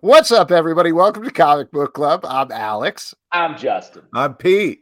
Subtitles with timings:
[0.00, 0.90] What's up, everybody?
[0.90, 2.24] Welcome to Comic Book Club.
[2.24, 3.14] I'm Alex.
[3.30, 4.02] I'm Justin.
[4.12, 4.80] I'm Pete.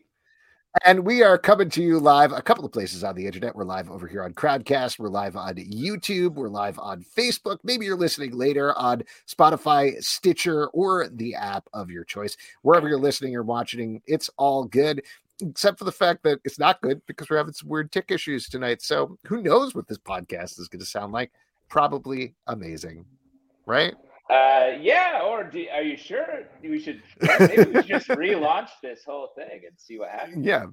[0.87, 3.54] And we are coming to you live a couple of places on the internet.
[3.54, 4.99] We're live over here on Crowdcast.
[4.99, 6.37] We're live on YouTube.
[6.37, 7.58] We're live on Facebook.
[7.63, 12.35] Maybe you're listening later on Spotify, Stitcher, or the app of your choice.
[12.63, 15.03] Wherever you're listening or watching, it's all good
[15.43, 18.48] except for the fact that it's not good because we're having some weird tick issues
[18.48, 18.83] tonight.
[18.83, 21.33] So who knows what this podcast is going to sound like?
[21.69, 23.05] Probably amazing,
[23.67, 23.95] right?
[24.29, 25.21] Uh, yeah.
[25.25, 29.62] Or do, are you sure we should maybe we should just relaunch this whole thing
[29.67, 30.45] and see what happens?
[30.45, 30.67] Yeah.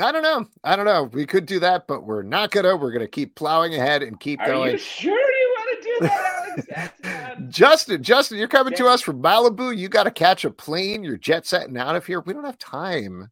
[0.00, 0.46] I don't know.
[0.64, 1.04] I don't know.
[1.04, 2.76] We could do that, but we're not gonna.
[2.76, 4.72] We're gonna keep plowing ahead and keep are going.
[4.72, 7.42] you sure you want to do that, Alex?
[7.48, 9.76] Justin, Justin, you're coming to us from Malibu.
[9.76, 11.04] You got to catch a plane.
[11.04, 12.20] You're jet setting out of here.
[12.20, 13.30] We don't have time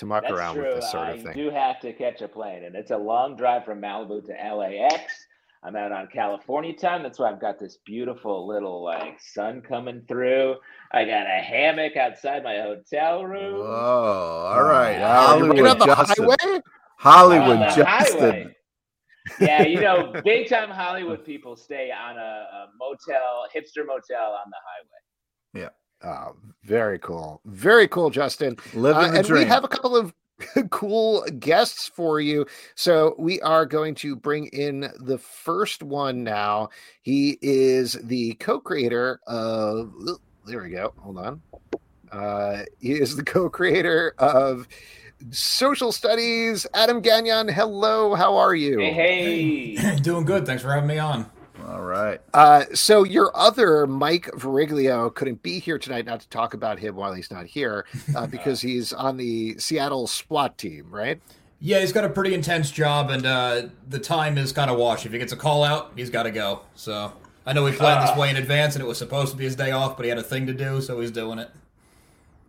[0.00, 0.64] to muck That's around true.
[0.66, 1.32] with this sort I of thing.
[1.34, 5.26] do have to catch a plane, and it's a long drive from Malibu to LAX.
[5.62, 7.02] I'm out on California time.
[7.02, 10.56] That's why I've got this beautiful little like sun coming through.
[10.92, 13.60] I got a hammock outside my hotel room.
[13.60, 14.98] Oh, all right.
[14.98, 16.24] Wow, you're Hollywood right on the Justin.
[16.24, 16.60] highway.
[16.98, 18.20] Hollywood On the Justin.
[18.20, 18.56] highway.
[19.38, 24.50] yeah, you know, big time Hollywood people stay on a, a motel, hipster motel on
[24.50, 25.68] the highway.
[26.02, 26.34] Oh,
[26.64, 27.40] very cool.
[27.44, 28.56] Very cool, Justin.
[28.74, 29.42] Living Uh, and dream.
[29.42, 30.14] we have a couple of
[30.70, 32.46] cool guests for you.
[32.74, 36.70] So we are going to bring in the first one now.
[37.02, 39.92] He is the co-creator of
[40.46, 40.94] there we go.
[40.98, 41.42] Hold on.
[42.10, 44.66] Uh, he is the co-creator of
[45.30, 46.66] social studies.
[46.72, 47.46] Adam Gagnon.
[47.48, 48.78] Hello, how are you?
[48.78, 49.96] Hey, hey.
[50.02, 50.46] Doing good.
[50.46, 51.30] Thanks for having me on.
[51.70, 52.20] All right.
[52.34, 56.96] Uh, so your other Mike Veriglio couldn't be here tonight, not to talk about him
[56.96, 61.20] while he's not here, uh, because he's on the Seattle SWAT team, right?
[61.60, 65.06] Yeah, he's got a pretty intense job, and uh, the time is kind of washed.
[65.06, 66.62] If he gets a call out, he's got to go.
[66.74, 67.12] So
[67.46, 69.56] I know we planned this way in advance, and it was supposed to be his
[69.56, 71.50] day off, but he had a thing to do, so he's doing it.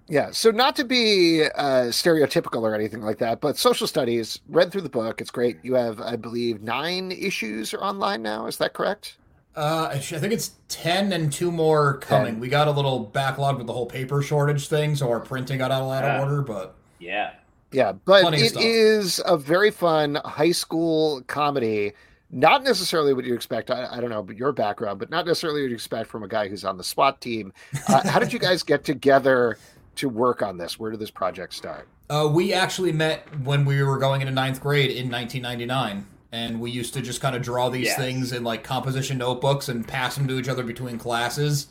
[0.08, 0.32] Yeah.
[0.32, 4.40] So not to be uh, stereotypical or anything like that, but social studies.
[4.50, 5.58] Read through the book; it's great.
[5.64, 8.46] You have, I believe, nine issues are online now.
[8.48, 9.18] Is that correct?
[9.56, 12.36] Uh, I think it's ten and two more coming.
[12.36, 12.40] 10.
[12.40, 15.72] We got a little backlog with the whole paper shortage thing, so our printing got
[15.72, 16.42] out of order.
[16.42, 17.34] But yeah.
[17.72, 18.64] Yeah, but Plenty of it stuff.
[18.64, 21.94] is a very fun high school comedy.
[22.30, 23.72] Not necessarily what you expect.
[23.72, 26.28] I, I don't know, but your background, but not necessarily what you expect from a
[26.28, 27.52] guy who's on the SWAT team.
[27.88, 29.58] Uh, how did you guys get together
[29.96, 30.80] to work on this?
[30.80, 31.88] Where did this project start?
[32.10, 36.72] Uh, we actually met when we were going into ninth grade in 1999, and we
[36.72, 37.98] used to just kind of draw these Yes.
[37.98, 41.68] things in like composition notebooks and pass them to each other between classes.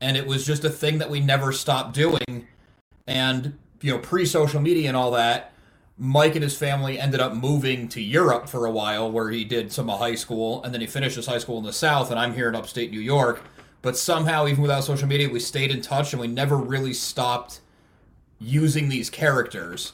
[0.00, 2.46] And it was just a thing that we never stopped doing.
[3.06, 5.52] And you know, pre-social media and all that,
[5.98, 9.72] Mike and his family ended up moving to Europe for a while, where he did
[9.72, 12.18] some of high school, and then he finished his high school in the South, and
[12.18, 13.42] I'm here in upstate New York.
[13.82, 17.60] But somehow, even without social media, we stayed in touch, and we never really stopped
[18.40, 19.92] using these characters.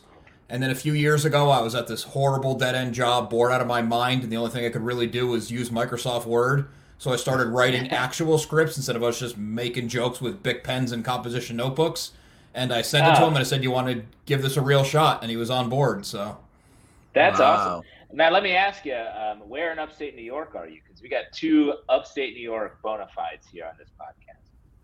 [0.50, 3.52] And then a few years ago, I was at this horrible dead end job, bored
[3.52, 6.24] out of my mind, and the only thing I could really do was use Microsoft
[6.24, 6.68] Word.
[6.98, 10.90] So I started writing actual scripts instead of us just making jokes with big pens
[10.92, 12.12] and composition notebooks.
[12.54, 13.26] And I sent it to Ah.
[13.26, 15.50] him and I said, "You want to give this a real shot?" And he was
[15.50, 16.06] on board.
[16.06, 16.38] So
[17.14, 17.46] That's Wow.
[17.80, 17.84] awesome.
[18.12, 20.80] Now, let me ask you, um, where in upstate New York are you?
[20.86, 24.36] Because we got two upstate New York bona fides here on this podcast.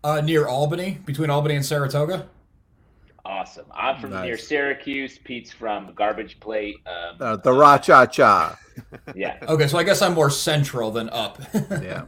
[0.03, 2.27] uh, near Albany, between Albany and Saratoga.
[3.25, 3.65] Awesome.
[3.73, 4.23] I'm from Nice.
[4.25, 5.17] near Syracuse.
[5.17, 6.77] Pete's from Garbage Plate.
[6.85, 8.57] Um, Uh, the Ra Cha Cha.
[9.15, 9.37] yeah.
[9.47, 11.41] Okay, so I guess I'm more central than up.
[11.81, 12.05] Yeah.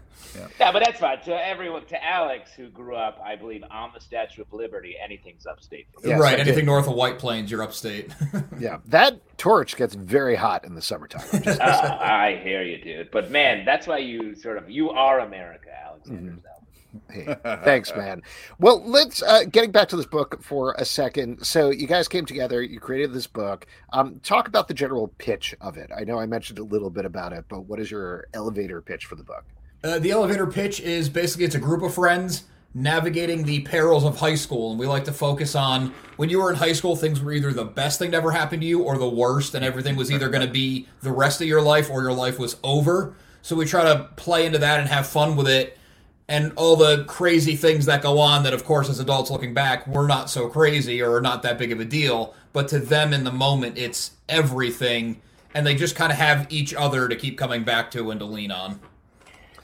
[0.60, 1.20] Yeah, but that's fine.
[1.22, 5.48] To everyone, to Alex, who grew up, I believe, on the Statue of Liberty, anything's
[5.48, 5.88] upstate.
[6.04, 6.48] Yes, I right, did.
[6.48, 8.12] anything north of White Plains, you're upstate.
[8.60, 11.24] Yeah, that torch gets very hot in the summertime.
[11.34, 11.60] I'm just.
[11.60, 13.10] Uh, I hear you, dude.
[13.10, 16.34] But man, that's why you sort of you are America, Alexander.
[16.34, 16.42] Mhm.
[17.10, 18.22] Hey, thanks, man.
[18.60, 21.46] Well, let's uh, getting back to this book for a second.
[21.46, 23.68] So, you guys came together, you created this book.
[23.94, 25.92] Um, talk about the general pitch of it.
[25.96, 29.06] I know I mentioned a little bit about it, but what is your elevator pitch
[29.06, 29.46] for the book?
[29.84, 34.20] Uh, the elevator pitch is basically it's a group of friends navigating the perils of
[34.20, 37.20] high school, and we like to focus on when you were in high school, things
[37.20, 39.96] were either the best thing to ever happened to you or the worst, and everything
[39.96, 43.16] was either going to be the rest of your life or your life was over.
[43.42, 45.77] So we try to play into that and have fun with it,
[46.30, 48.44] and all the crazy things that go on.
[48.44, 51.72] That, of course, as adults looking back, we're not so crazy or not that big
[51.72, 55.22] of a deal, but to them in the moment, it's everything.
[55.54, 58.26] And they just kind of have each other to keep coming back to and to
[58.26, 58.80] lean on.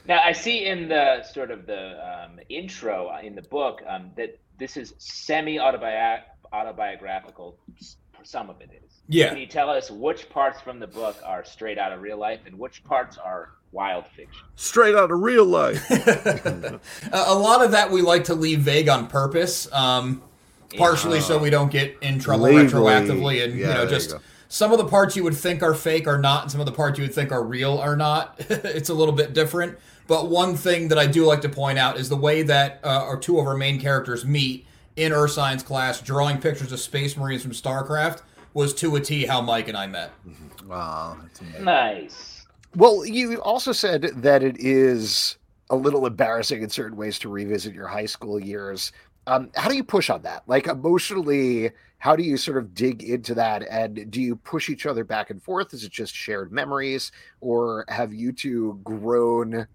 [0.06, 4.38] Now, I see in the sort of the um, intro in the book um, that
[4.58, 7.58] this is semi autobiographical,
[8.22, 8.92] some of it is.
[9.08, 9.30] Yeah.
[9.30, 12.40] Can you tell us which parts from the book are straight out of real life
[12.46, 14.46] and which parts are wild fiction?
[14.56, 15.90] Straight out of real life.
[15.90, 16.80] a
[17.12, 20.22] a lot of that we like to leave vague on purpose, um,
[20.76, 22.66] partially so we don't get in trouble Legally.
[22.66, 24.14] retroactively, and Yeah, you know, there you just
[24.54, 26.72] some of the parts you would think are fake are not, and some of the
[26.72, 28.36] parts you would think are real are not.
[28.48, 29.76] it's a little bit different.
[30.06, 32.88] But one thing that I do like to point out is the way that uh,
[32.88, 37.16] our two of our main characters meet in Earth Science class, drawing pictures of space
[37.16, 38.22] marines from StarCraft,
[38.52, 40.12] was to a T how Mike and I met.
[40.66, 41.40] Wow, that's.
[41.58, 42.33] Nice.
[42.76, 45.36] Well, you also said that it is
[45.70, 48.92] a little embarrassing in certain ways to revisit your high school years.
[49.26, 50.42] Um, how do you push on that?
[50.46, 53.62] Like emotionally, how do you sort of dig into that?
[53.70, 55.72] And do you push each other back and forth?
[55.72, 59.66] Is it just shared memories, or have you two grown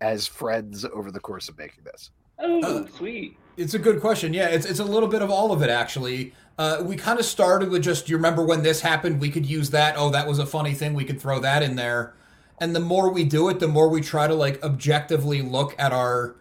[0.00, 2.10] as friends over the course of making this?
[2.38, 3.36] Oh, Uh, sweet.
[3.56, 4.32] It's a good question.
[4.32, 6.32] Yeah, it's, it's a little bit of all of it, actually.
[6.58, 9.20] Uh, we kind of started with just, you remember when this happened?
[9.20, 9.94] We could use that.
[9.96, 10.94] Oh, that was a funny thing.
[10.94, 12.14] We could throw that in there.
[12.60, 15.92] And the more we do it, the more we try to, like, objectively look at
[15.92, 16.36] our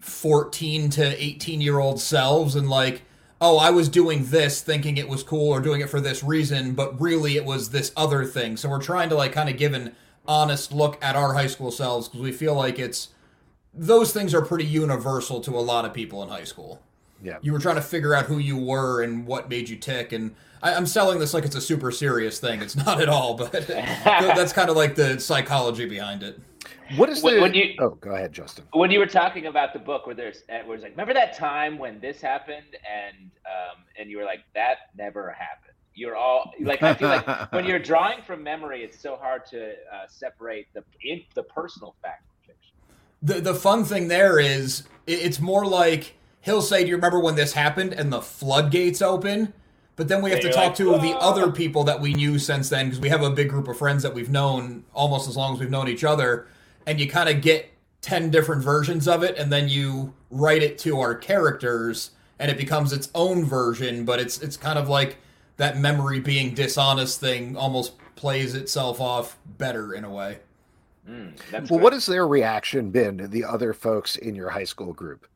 [0.00, 3.02] 14 to 18 year old selves and, like,
[3.40, 6.74] oh, I was doing this thinking it was cool or doing it for this reason,
[6.74, 8.56] but really it was this other thing.
[8.56, 9.94] So we're trying to, like, kind of give an
[10.26, 13.08] honest look at our high school selves because we feel like it's
[13.74, 16.80] those things are pretty universal to a lot of people in high school.
[17.22, 17.38] Yeah.
[17.42, 20.12] You were trying to figure out who you were and what made you tick.
[20.12, 20.34] And
[20.64, 22.60] I, I'm selling this like it's a super serious thing.
[22.62, 26.40] It's not at all, but that's kind of like the psychology behind it.
[26.96, 27.40] What is When- the?
[27.40, 28.64] when you- oh, go ahead, Justin.
[28.72, 31.36] When you were talking about the book, where there's, uh, where it's like, remember that
[31.36, 35.74] time when this happened, and um, and you were like, that never happened.
[35.94, 39.70] You're all like, I feel like when you're drawing from memory, it's so hard to
[39.72, 42.74] uh, separate the in, the personal fact from fiction.
[43.22, 47.20] The the fun thing there is it- it's more like he'll say, "Do you remember
[47.20, 49.52] when this happened?" and the floodgates open.
[49.96, 52.68] But then we have to talk like, to the other people that we knew since
[52.68, 55.54] then because we have a big group of friends that we've known almost as long
[55.54, 56.48] as we've known each other,
[56.86, 57.70] and you kind of get
[58.00, 62.56] ten different versions of it, and then you write it to our characters, and it
[62.58, 64.04] becomes its own version.
[64.04, 65.18] But it's it's kind of like
[65.58, 70.38] that memory being dishonest thing almost plays itself off better in a way.
[71.08, 71.80] Mm, Well, good.
[71.80, 73.18] what has their reaction been?
[73.18, 75.26] to The other folks in your high school group.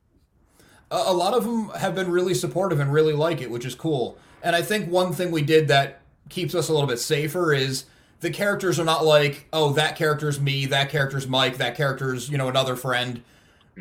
[0.91, 3.75] A a lot of them have been really supportive and really like it, which is
[3.75, 4.19] cool.
[4.43, 7.85] And I think one thing we did that keeps us a little bit safer is
[8.21, 12.39] the characters are not like, oh, that character's me, that character's Mike, that character's you
[12.39, 13.23] know another friend.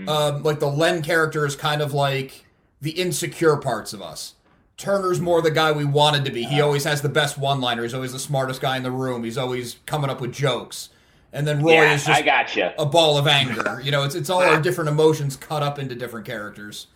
[0.07, 2.45] Um, like the Len character is kind of like
[2.81, 4.35] the insecure parts of us.
[4.77, 6.43] Turner's more the guy we wanted to be.
[6.43, 7.81] He always has the best one-liner.
[7.81, 9.23] He's always the smartest guy in the room.
[9.23, 10.89] He's always coming up with jokes.
[11.33, 12.75] And then Roy yeah, is just I gotcha.
[12.77, 13.81] a ball of anger.
[13.83, 16.87] You know, it's it's all our different emotions cut up into different characters.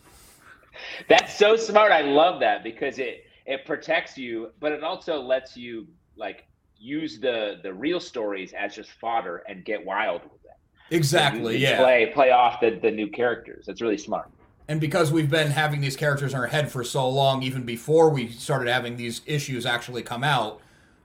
[1.09, 1.91] That's so smart.
[1.91, 6.45] I love that because it it protects you, but it also lets you like
[6.77, 10.55] use the the real stories as just fodder and get wild with them.
[10.89, 11.77] Exactly, yeah.
[11.77, 13.65] Play play off the the new characters.
[13.65, 14.29] That's really smart.
[14.67, 18.09] And because we've been having these characters in our head for so long, even before
[18.09, 20.61] we started having these issues actually come out,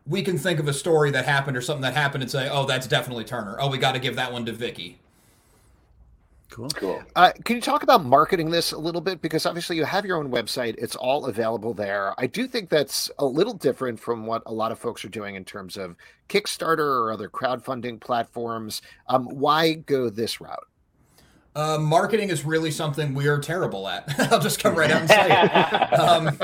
[0.06, 2.64] we can think of a story that happened or something that happened and say, "Oh,
[2.64, 3.56] that's definitely Turner.
[3.60, 5.00] Oh, we got to give that one to Vicky."
[6.56, 6.68] Cool.
[6.70, 7.02] Cool.
[7.14, 9.20] Uh, can you talk about marketing this a little bit?
[9.20, 12.14] Because obviously you have your own website; it's all available there.
[12.16, 15.34] I do think that's a little different from what a lot of folks are doing
[15.34, 15.96] in terms of
[16.30, 18.80] Kickstarter or other crowdfunding platforms.
[19.06, 20.66] Um, why go this route?
[21.54, 24.08] Uh, marketing is really something we are terrible at.
[24.32, 25.92] I'll just come right out and say it.
[26.00, 26.38] Um,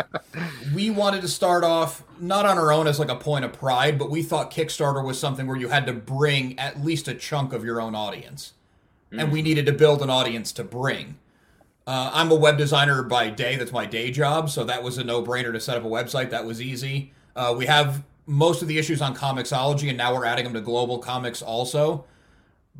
[0.75, 3.99] we wanted to start off not on our own as like a point of pride,
[3.99, 7.55] but we thought Kickstarter was something where you had to bring at least a chunk
[7.55, 8.53] of your own audience,
[9.19, 11.19] and we needed to build an audience to bring.
[11.87, 13.57] Uh, I'm a web designer by day.
[13.57, 14.51] That's my day job.
[14.51, 16.31] So that was a no brainer to set up a website.
[16.31, 17.13] That was easy.
[17.35, 20.61] Uh, we have most of the issues on Comixology, and now we're adding them to
[20.63, 22.05] GlobalComix also.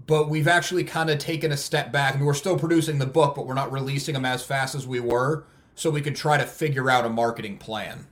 [0.07, 2.15] But we've actually kind of taken a step back.
[2.15, 4.87] I mean, we're still producing the book, but we're not releasing them as fast as
[4.87, 5.45] we were.
[5.75, 8.07] So we could try to figure out a marketing plan.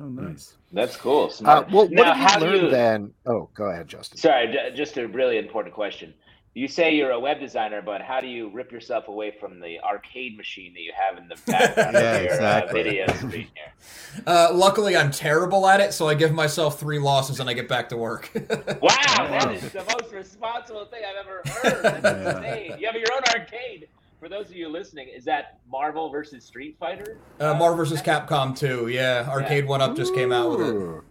[0.00, 0.54] Oh, nice.
[0.72, 1.32] That's cool.
[1.44, 3.14] Uh, well, what Now, have how you do learned you- then?
[3.26, 4.18] Oh, go ahead, Justin.
[4.18, 6.12] Sorry, j- just a really important question.
[6.56, 9.80] You say you're a web designer, but how do you rip yourself away from the
[9.80, 12.80] arcade machine that you have in the background Yeah, of your exactly.
[12.80, 14.22] uh, video screen here?
[14.24, 17.68] Uh, luckily, I'm terrible at it, so I give myself three losses and I get
[17.68, 18.30] back to work.
[18.80, 18.90] Wow,
[19.28, 21.82] that is the most responsible thing I've ever heard.
[21.82, 22.36] That's Yeah.
[22.38, 22.78] insane.
[22.80, 23.88] You have your own arcade.
[24.20, 27.18] For those of you listening, is that Marvel versus Street Fighter?
[27.40, 29.24] uh, Marvel versus Capcom 2, yeah.
[29.24, 31.02] Arcade1Up just came out with it.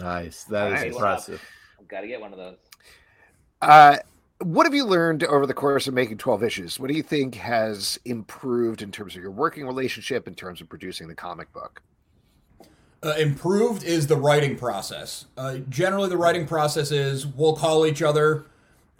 [0.00, 0.44] Nice.
[0.44, 0.92] That is Nice.
[0.94, 1.42] impressive.
[1.78, 2.56] I've got to get one of those.
[3.62, 3.96] Uh,
[4.42, 6.80] what have you learned over the course of making 12 issues?
[6.80, 10.68] What do you think has improved in terms of your working relationship, in terms of
[10.68, 11.82] producing the comic book?
[13.02, 15.26] Uh, improved is the writing process.
[15.36, 18.46] Uh, generally, the writing process is we'll call each other.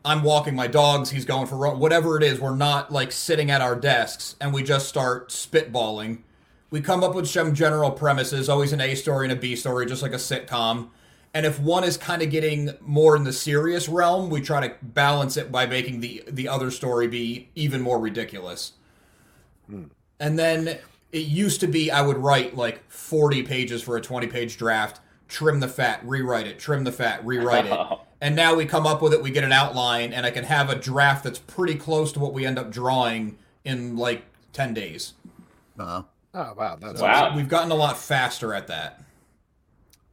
[0.05, 1.11] I'm walking my dogs.
[1.11, 1.79] He's going for run.
[1.79, 6.23] Whatever it is, we're not like sitting at our desks and we just start spitballing.
[6.71, 9.87] We come up with some general premises, always an A story and a B story,
[9.87, 10.91] just like a sitcom.
[11.33, 14.75] And if one is kind of getting more in the serious realm, we try to
[14.83, 18.73] balance it by making the the other story be even more ridiculous.
[20.19, 20.79] And then
[21.13, 25.01] it used to be I would write like 40 pages for a 20 page draft,
[25.29, 27.79] trim the fat, rewrite it, trim the fat, rewrite it.
[28.23, 30.69] And now we come up with it, we get an outline, and I can have
[30.69, 35.15] a draft that's pretty close to what we end up drawing in like 10 days.
[35.79, 36.03] Uh,
[36.35, 37.09] Oh wow, that's Wow.
[37.29, 37.37] awesome.
[37.37, 39.01] We've gotten a lot faster at that.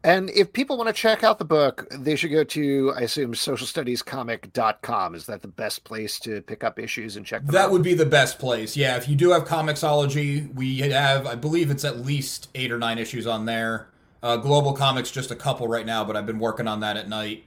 [0.07, 3.33] And if people want to check out the book, they should go to, I assume,
[3.33, 5.15] socialstudiescomic.com.
[5.15, 7.71] Is that the best place to pick up issues and check them That out?
[7.71, 8.77] would be the best place.
[8.77, 12.77] Yeah, if you do have Comixology, we have, I believe it's at least eight or
[12.77, 13.89] nine issues on there.
[14.23, 17.43] Uh, GlobalComix, just a couple right now, but I've been working on that at night.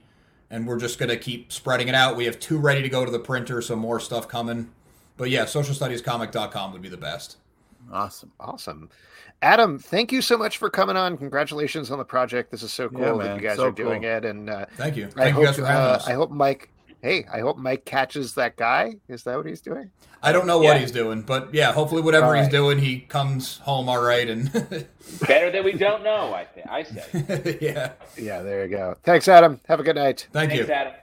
[0.51, 2.15] And we're just going to keep spreading it out.
[2.15, 4.69] We have two ready to go to the printer, so more stuff coming.
[5.17, 7.37] But yeah, socialstudiescomic.com would be the best.
[7.91, 8.31] Awesome.
[8.39, 8.89] Awesome.
[9.41, 11.17] Adam, thank you so much for coming on.
[11.17, 12.51] Congratulations on the project.
[12.51, 14.11] This is so cool Yeah, that you guys so are doing cool.
[14.11, 14.25] it.
[14.25, 15.07] And uh, Thank you.
[15.15, 16.07] I Thank hope you guys for having uh, us.
[16.07, 16.69] I hope Mike.
[17.01, 18.93] Hey, I hope Mike catches that guy.
[19.09, 19.89] Is that what he's doing?
[20.21, 20.77] I don't know what Yeah.
[20.77, 24.29] he's doing, but yeah, hopefully whatever All he's doing, he comes home all right.
[24.29, 24.51] And
[25.21, 26.31] Better that we don't know.
[26.35, 27.57] I think I say.
[27.61, 28.95] yeah, Yeah, there you go.
[29.01, 29.59] Thanks, Adam.
[29.67, 30.27] Have a good night.
[30.31, 30.71] thank Thanks, you.
[30.73, 30.93] Adam.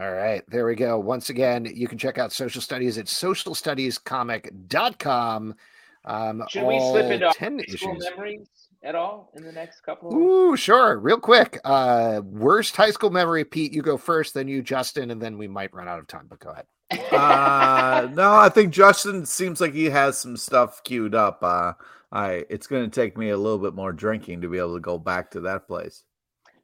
[0.00, 0.96] All right, there we go.
[0.98, 5.54] Once again, you can check out social studies at socialstudiescomic.com.
[6.04, 8.10] Um, Should we slip all into 10 high school issues.
[8.10, 8.46] memories
[8.84, 10.10] at all in the next couple?
[10.10, 10.16] Of...
[10.16, 10.98] Ooh, sure.
[10.98, 11.58] Real quick.
[11.64, 13.72] Uh, worst high school memory, Pete.
[13.72, 16.26] You go first, then you, Justin, and then we might run out of time.
[16.28, 16.66] But go ahead.
[17.12, 21.42] Uh, no, I think Justin seems like he has some stuff queued up.
[21.42, 21.72] Uh,
[22.12, 24.80] I it's going to take me a little bit more drinking to be able to
[24.80, 26.04] go back to that place.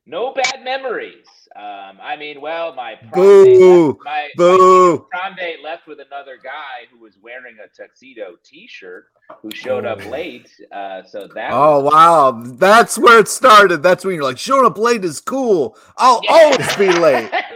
[0.07, 1.26] No bad memories.
[1.56, 3.44] Um, I mean, well, my prom Boo!
[3.44, 5.06] date left, my, my Boo!
[5.11, 9.06] prom date left with another guy who was wearing a tuxedo T-shirt
[9.40, 10.50] who showed up late.
[10.73, 11.50] Uh, so that.
[11.52, 13.82] Oh wow, that's where it started.
[13.84, 15.76] That's when you're like, showing up late is cool.
[15.96, 16.32] I'll Yeah.
[16.32, 17.30] always be late.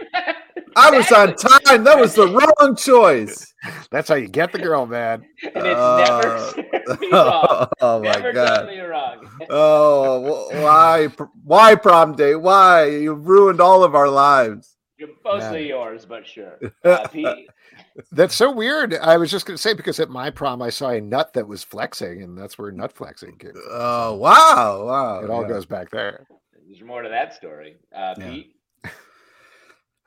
[0.79, 1.83] I was on time.
[1.83, 2.27] That was the
[2.59, 3.53] wrong choice.
[3.91, 5.25] That's how you get the girl, man.
[5.55, 6.53] and it's Uh,
[6.87, 7.67] never me wrong.
[7.81, 8.69] oh my Never god.
[8.89, 9.29] wrong.
[9.49, 11.07] Oh, why,
[11.43, 12.35] why prom day?
[12.35, 14.75] Why you ruined all of our lives?
[15.23, 16.59] Mostly yours, but sure.
[16.83, 17.47] Uh, Pete,
[18.11, 18.95] That's so weird.
[18.95, 21.47] I was just going to say because at my prom I saw a nut that
[21.47, 23.51] was flexing, and that's where nut flexing came.
[23.53, 23.61] from.
[23.69, 25.19] Oh wow, wow!
[25.23, 25.47] it all yeah.
[25.49, 26.25] goes back there.
[26.67, 27.77] there's more to that story.
[27.95, 28.37] Uh, Yeah.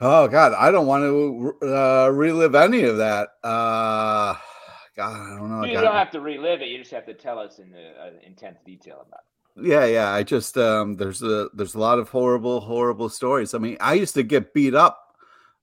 [0.05, 3.29] Oh God, I don't want to uh, relive any of that.
[3.45, 4.35] Uh,
[4.97, 5.65] God, I don't know.
[5.65, 6.71] you don't have to relive it.
[6.71, 9.65] You just have to tell us in uh, intense detail about it.
[9.65, 10.13] Yeah, yeah.
[10.13, 13.55] I just um, there's a there's a lot of horrible, horrible stories.
[13.55, 14.99] I mean, I used to get beat up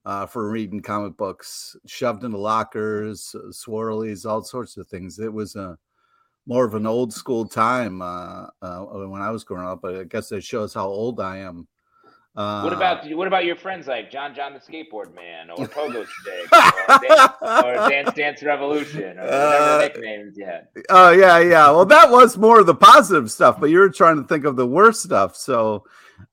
[0.06, 5.18] uh, for reading comic books, shoved into lockers, uh, swirlies, all sorts of things.
[5.18, 5.76] It was a
[6.46, 9.80] more of an old school time uh, uh, when I was growing up.
[9.82, 11.68] But I guess it shows how old I am.
[12.36, 16.06] Uh, What about what about your friends like John John the Skateboard Man or Pogo
[16.06, 17.28] Stick or, Dan-
[17.64, 20.68] or Dance Dance Revolution or whatever Uh, nicknames you had?
[20.90, 21.70] Oh yeah, yeah.
[21.72, 24.54] Well, that was more of the positive stuff, but you were trying to think of
[24.54, 25.34] the worst stuff.
[25.34, 25.84] So,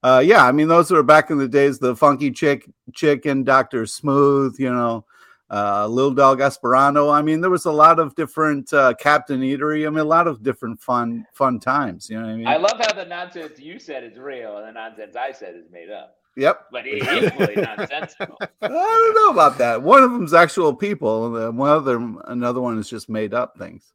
[0.04, 1.80] uh, yeah, I mean, those were back in the days.
[1.80, 5.04] The Funky Chick, Chicken, Doctor Smooth, you know,
[5.50, 7.10] uh, Little Dog Esperanto.
[7.10, 9.88] I mean, there was a lot of different uh, Captain Eatery.
[9.88, 12.10] I mean, a lot of different fun, fun times.
[12.10, 12.48] You know what I mean?
[12.48, 15.72] I love how the nonsense you said is real and the nonsense I said is
[15.72, 16.66] made up, yep.
[16.72, 18.38] but it's equally nonsensical.
[18.62, 19.82] I don't know about that.
[19.82, 23.58] One of them's actual people, and then one other, another one is just made up
[23.58, 23.94] things.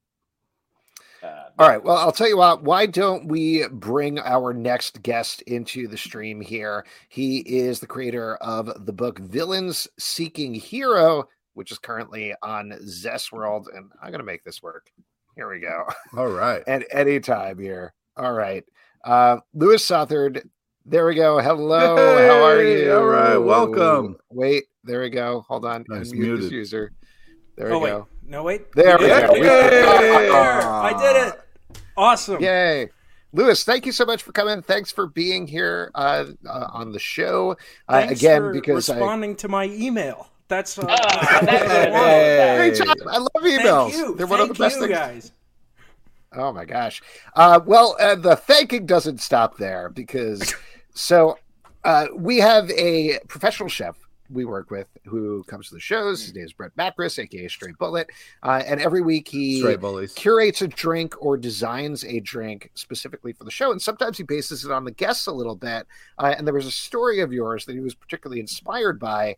[1.22, 1.82] Uh, All right.
[1.82, 2.64] Well, I'll tell you what.
[2.64, 6.84] Why don't we bring our next guest into the stream here?
[7.08, 13.32] He is the creator of the book Villains Seeking Hero, which is currently on Zest
[13.32, 13.68] World.
[13.74, 14.90] And I'm going to make this work.
[15.36, 15.84] Here we go.
[16.16, 16.62] All right.
[16.66, 17.92] At any time here.
[18.16, 18.64] All right.
[19.04, 20.48] Uh, Louis Southard.
[20.84, 21.38] There we go.
[21.38, 21.96] Hello.
[21.96, 22.92] How are you?
[22.92, 24.16] all right, welcome.
[24.30, 24.64] Wait.
[24.82, 25.44] There we go.
[25.46, 25.84] Hold on.
[25.88, 26.42] Nice, Unmute muted.
[26.46, 26.92] this user.
[27.56, 28.08] There we Oh wait, go.
[28.26, 28.72] no wait.
[28.72, 29.16] There we we go.
[29.18, 29.32] it.
[29.34, 30.62] We- There.
[30.62, 31.40] I did it.
[31.96, 32.42] Awesome.
[32.42, 32.88] Yay.
[33.32, 34.60] Lewis, thank you so much for coming.
[34.60, 37.56] Thanks for being here uh, uh, on the show.
[37.88, 40.31] Uh, again, for because I, responding to my email.
[40.52, 42.56] That's, uh, that's that's I Hey.
[42.58, 42.98] Great job.
[43.08, 43.90] I love emails.
[43.90, 44.14] Thank you.
[44.14, 44.92] They're Thank one of the best you things.
[44.92, 45.32] guys.
[46.34, 47.00] Oh my gosh.
[47.34, 50.54] Uh, well, uh, the thanking doesn't stop there because
[50.94, 51.38] so
[51.84, 53.96] uh, we have a professional chef
[54.28, 56.22] we work with who comes to the shows.
[56.22, 58.10] His name is Brett Macris, aka Straight Bullet,
[58.42, 59.62] uh, and every week he
[60.14, 64.66] curates a drink or designs a drink specifically for the show, and sometimes he bases
[64.66, 65.86] it on the guests a little bit.
[66.18, 69.34] Uh, and there was a story of yours that he was particularly inspired by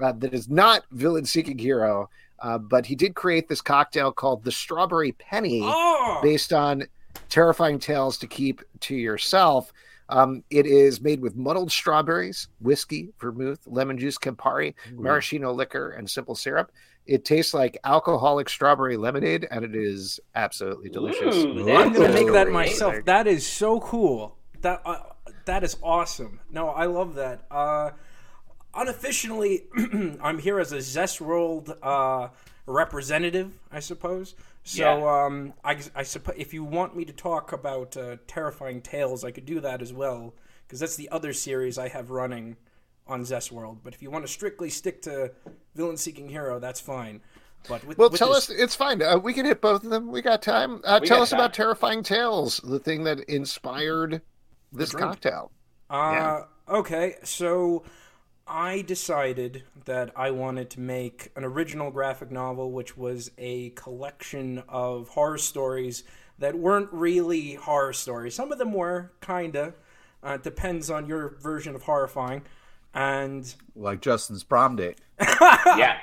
[0.00, 2.10] uh, that is not Villain Seeking Hero,
[2.40, 6.84] uh, but he did create this cocktail called the Strawberry Penny Oh, based on
[7.28, 9.72] terrifying tales to keep to yourself.
[10.10, 16.08] Um, it is made with muddled strawberries, whiskey, vermouth, lemon juice, Campari, maraschino liquor, and
[16.08, 16.70] simple syrup.
[17.06, 21.36] It tastes like alcoholic strawberry lemonade, and it is absolutely delicious.
[21.36, 22.96] Ooh, I'm gonna make that myself.
[23.06, 24.36] That is so cool.
[24.60, 25.00] That uh,
[25.46, 26.40] that is awesome.
[26.50, 27.44] No, I love that.
[27.50, 27.90] Uh,
[28.76, 29.64] unofficially,
[30.22, 32.28] I'm here as a Zest World uh,
[32.66, 34.34] representative, I suppose.
[34.64, 35.24] So, Yeah.
[35.26, 39.30] um, I, I suppose if you want me to talk about uh, terrifying tales, I
[39.30, 40.34] could do that as well,
[40.66, 42.56] because that's the other series I have running
[43.06, 43.80] on Zest World.
[43.84, 45.32] But if you want to strictly stick to
[45.74, 47.20] Villain Seeking Hero, that's fine.
[47.68, 48.56] But with, Well, with tell this- us.
[48.56, 49.00] It's fine.
[49.02, 50.10] Uh, we can hit both of them.
[50.10, 50.80] We got time.
[50.84, 51.54] Uh, We tell got us about.
[51.54, 54.22] Terrifying Tales, the thing that inspired
[54.72, 55.50] this cocktail.
[55.90, 57.84] Uh, okay, so
[58.46, 64.62] I decided that I wanted to make an original graphic novel, which was a collection
[64.68, 66.04] of horror stories
[66.38, 68.34] that weren't really horror stories.
[68.34, 69.74] Some of them were, kinda.
[70.22, 72.42] Uh, it depends on your version of horrifying.
[72.92, 74.98] And Like Justin's prom date.
[75.40, 75.98] Yeah.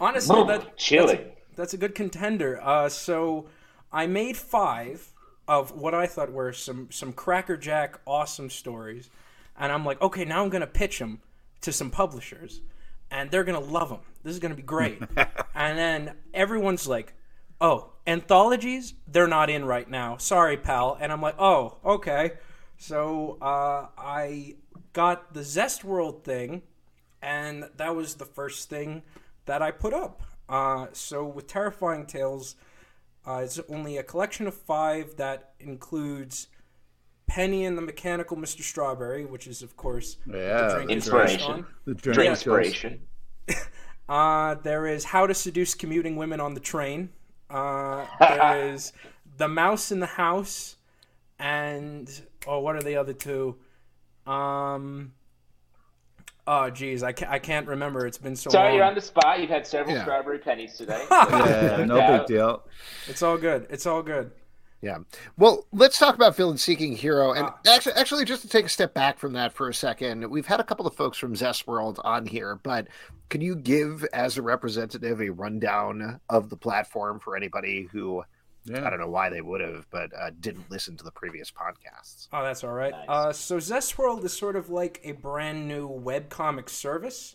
[0.00, 0.48] honestly, Boom.
[0.48, 1.18] that, that's, Chilling.
[1.18, 2.60] a, that's a good contender.
[2.62, 3.46] Uh, so
[3.92, 5.12] I made five
[5.46, 9.08] of what I thought were some some crackerjack awesome stories,
[9.58, 11.20] and I'm like, okay, now I'm gonna pitch them
[11.62, 12.60] to some publishers,
[13.10, 14.00] and they're gonna love them.
[14.22, 15.00] This is gonna be great.
[15.54, 17.14] and then everyone's like,
[17.60, 20.16] oh, anthologies, they're not in right now.
[20.16, 20.96] Sorry, pal.
[21.00, 22.32] And I'm like, oh, okay.
[22.76, 24.56] So uh, I
[24.92, 26.62] got the Zest World thing,
[27.20, 29.02] and that was the first thing
[29.46, 30.22] that I put up.
[30.48, 32.54] Uh, so with Terrifying Tales,
[33.26, 36.46] uh, it's only a collection of five that includes
[37.28, 38.62] Penny and the Mechanical Mr.
[38.62, 40.34] Strawberry, which is of course Yeah,
[40.68, 41.56] the drink Inspiration.
[41.56, 41.68] based.
[41.84, 43.00] The Drink drink inspiration.
[44.08, 47.10] Uh, there is How to Seduce Commuting Women on the Train.
[47.50, 48.94] Uh, there is
[49.36, 50.76] The Mouse in the House,
[51.38, 52.10] and
[52.46, 53.56] oh, what are the other two?
[54.26, 55.12] Um,
[56.46, 58.06] oh, geez, I can't, I can't remember.
[58.06, 58.76] It's been so Sorry, long.
[58.76, 59.40] you're on the spot.
[59.40, 60.04] You've had several Yeah.
[60.04, 61.04] strawberry pennies today.
[61.10, 62.26] Yeah, no doubt.
[62.28, 62.62] big deal.
[63.08, 63.66] It's all good.
[63.68, 64.30] It's all good.
[64.80, 64.98] Yeah.
[65.36, 67.32] Well, let's talk about Villain Seeking Hero.
[67.32, 67.58] And Ah.
[67.66, 70.60] actually, actually, just to take a step back from that for a second, we've had
[70.60, 72.86] a couple of folks from Zest World on here, but
[73.28, 78.22] can you give, as a representative, a rundown of the platform for anybody who,
[78.72, 82.28] I don't know why they would have, but uh, didn't listen to the previous podcasts?
[82.32, 82.92] Oh, that's all right.
[82.92, 83.06] Nice.
[83.08, 87.34] Uh, so Zest World is sort of like a brand new webcomic service.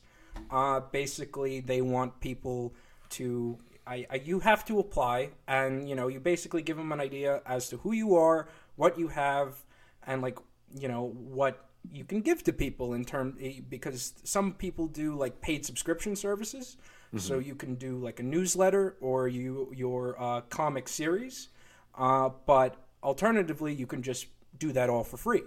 [0.50, 2.74] Uh, basically, they want people
[3.12, 3.58] to.
[3.86, 7.42] I, I, you have to apply, and you know, you basically give them an idea
[7.46, 9.64] as to who you are, what you have,
[10.08, 10.38] and like
[10.78, 13.38] you know what you can give to people in term
[13.70, 16.78] because some people do like paid subscription services.
[17.16, 21.50] So you can do like a newsletter or you your uh, comic series,
[21.96, 24.26] uh, but alternatively, you can just
[24.58, 25.44] do that all for free.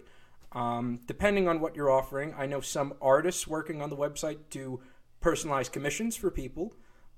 [0.53, 4.81] Um, depending on what you're offering, I know some artists working on the website do
[5.21, 6.73] personalized commissions for people,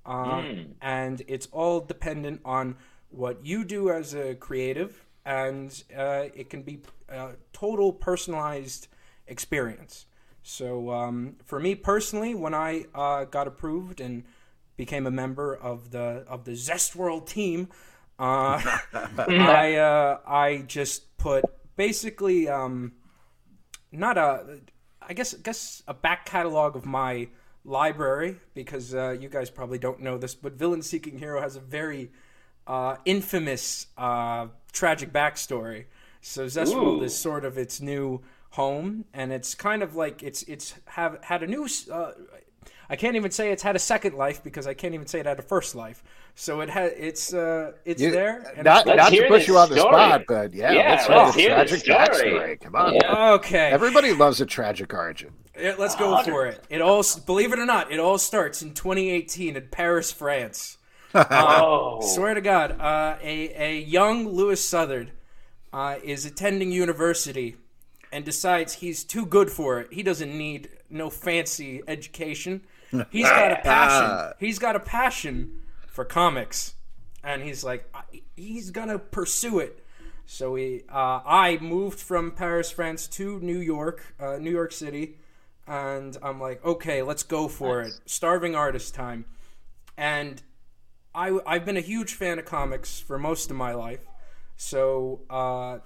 [0.05, 0.43] uh,
[0.81, 2.75] and it's all dependent on
[3.09, 8.87] what you do as a creative, and uh, it can be a total personalized
[9.27, 10.05] experience.
[10.43, 14.23] So um, for me personally, when I uh, got approved and
[14.77, 17.69] became a member of the of the Zest World team,
[18.17, 18.61] uh,
[18.93, 22.93] I uh, I just put basically um,
[23.91, 24.59] not a
[25.01, 27.27] I guess guess a back catalog of my
[27.69, 31.59] library because uh, you guys probably don't know this, but Villain Seeking Hero has a
[31.59, 32.11] very
[32.67, 35.85] uh, infamous uh, tragic backstory.
[36.21, 37.03] So Zestworld Ooh.
[37.03, 41.43] is sort of its new home, and it's kind of like it's it's have had
[41.43, 41.67] a new.
[41.91, 42.11] Uh,
[42.91, 45.27] I can't even say it's had a second life because I can't even say it
[45.27, 46.03] had a first life.
[46.33, 48.51] So it had it's uh it's You- there.
[48.55, 51.35] And not it's- not to hear put you on the spot, but yeah, Yeah, let's
[51.35, 52.31] hear let's hear the tragic story.
[52.31, 52.61] backstory.
[52.61, 52.95] Come on.
[52.95, 53.31] Yeah.
[53.33, 53.69] okay.
[53.71, 55.31] Everybody loves a tragic origin.
[55.61, 56.63] Yeah, let's go for it.
[56.69, 60.77] It all, believe it or not, it all starts in 2018 in Paris, France.
[61.15, 65.11] Oh, Swear to God, uh, a a young Louis Southard
[65.73, 67.55] uh, is attending university
[68.11, 69.91] and decides he's too good for it.
[69.91, 72.61] He doesn't need no fancy education.
[73.09, 74.33] He's got a passion.
[74.39, 76.75] He's got a passion for comics,
[77.23, 77.91] and he's like,
[78.35, 79.83] he's gonna pursue it.
[80.27, 85.17] So we, uh, I moved from Paris, France, to New York, uh, New York City,
[85.69, 87.97] and I'm like, okay, let's go for Nice.
[87.97, 88.01] it.
[88.09, 89.25] Starving artist time,
[89.95, 90.41] and
[91.13, 94.05] I I've been a huge fan of comics for most of my life,
[94.57, 95.77] so uh,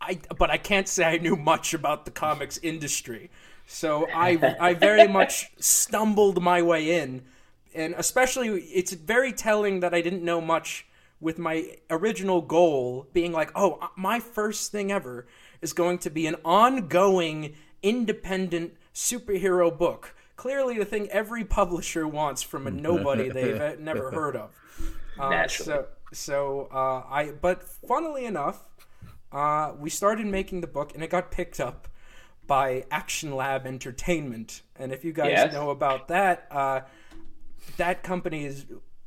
[0.00, 3.30] I but I can't say I knew much about the comics industry.
[3.66, 7.22] So I I very much stumbled my way in,
[7.74, 10.86] and especially it's very telling that I didn't know much
[11.20, 15.26] with my original goal being like, oh, my first thing ever
[15.62, 20.14] is going to be an ongoing independent superhero book.
[20.36, 24.50] Clearly, the thing every publisher wants from a nobody they've uh, never heard of.
[25.18, 25.66] Uh, Naturally.
[25.66, 27.32] So, so uh, I.
[27.40, 28.64] But funnily enough,
[29.32, 31.88] uh, we started making the book, and it got picked up
[32.46, 34.62] by Action Lab Entertainment.
[34.76, 35.52] And if you guys Yes.
[35.52, 36.80] know about that, uh,
[37.76, 38.66] that company is.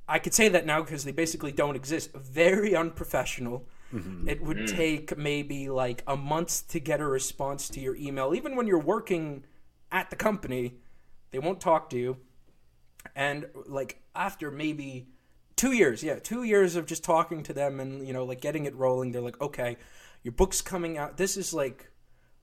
[0.10, 2.14] I could say that now because they basically don't exist.
[2.14, 3.68] Very unprofessional.
[4.26, 8.56] It would take maybe like a month to get a response to your email, even
[8.58, 9.46] when you're working
[9.92, 10.76] at the company.
[11.32, 12.18] They won't talk to you.
[13.16, 15.08] And like after maybe
[15.56, 18.66] two years, yeah, two years of just talking to them and you know like getting
[18.66, 19.78] it rolling, they're like, okay,
[20.24, 21.18] your book's coming out.
[21.18, 21.90] This is like,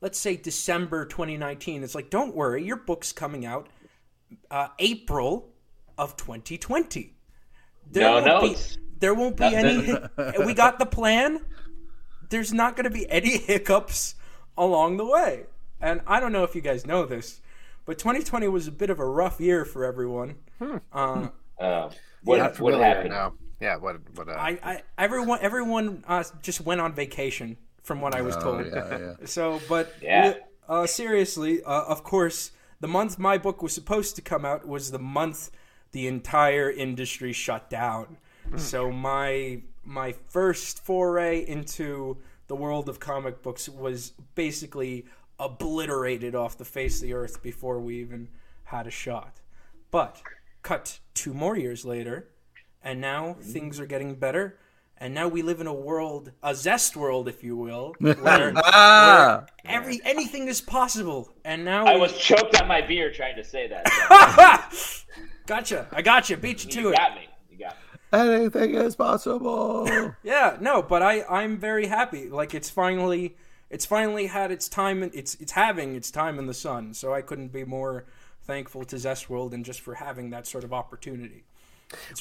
[0.00, 1.83] let's say December 2019.
[1.83, 3.68] It's like, don't worry, your book's coming out
[4.50, 5.50] uh, April
[5.98, 7.14] of 2020.
[7.90, 9.94] There No won't be- there won't be any.
[10.46, 11.40] we got the plan.
[12.30, 14.14] There's not going to be any hiccups
[14.57, 15.44] along the way.
[15.85, 17.42] And I don't know if you guys know this,
[17.85, 20.37] but 2020 was a bit of a rough year for everyone.
[20.92, 21.29] Uh,
[21.61, 21.90] Uh,
[22.25, 23.11] what Not what happened?
[23.11, 23.35] no.
[23.61, 28.14] Yeah, what what uh, I, I everyone everyone uh, just went on vacation, from what
[28.14, 28.66] I was Oh, told.
[28.66, 29.14] yeah, yeah.
[29.27, 30.35] So, but Yeah.
[30.68, 34.90] uh, seriously, uh, of course, the month my book was supposed to come out was
[34.90, 35.51] the month
[35.92, 38.16] the entire industry shut down.
[38.57, 42.16] So my my first foray into
[42.49, 45.05] the world of comic books was basically
[45.38, 48.29] obliterated off the face of the earth before we even
[48.64, 49.40] had a shot.
[49.90, 50.23] But
[50.62, 52.29] cut two more years later,
[52.83, 54.59] and now things are getting better.
[54.97, 59.44] And now we live in a world, a zest world, if you will, where, Ah!
[59.64, 61.29] where every anything is possible.
[61.44, 63.85] And now I we- was choked on my beer trying to say that.
[65.47, 65.88] gotcha.
[65.92, 66.37] I gotcha.
[66.37, 66.97] Beat you to you it.
[66.97, 67.29] got me.
[67.51, 68.37] You got me.
[68.38, 69.88] Anything is possible.
[70.23, 72.29] Yeah, no, but I I'm very happy.
[72.31, 73.37] Like it's finally
[73.70, 75.03] it's finally had its time.
[75.03, 76.94] In, it's it's having its time in the sun.
[76.94, 78.07] So I couldn't be more
[78.42, 81.44] thankful to Zestworld and just for having that sort of opportunity.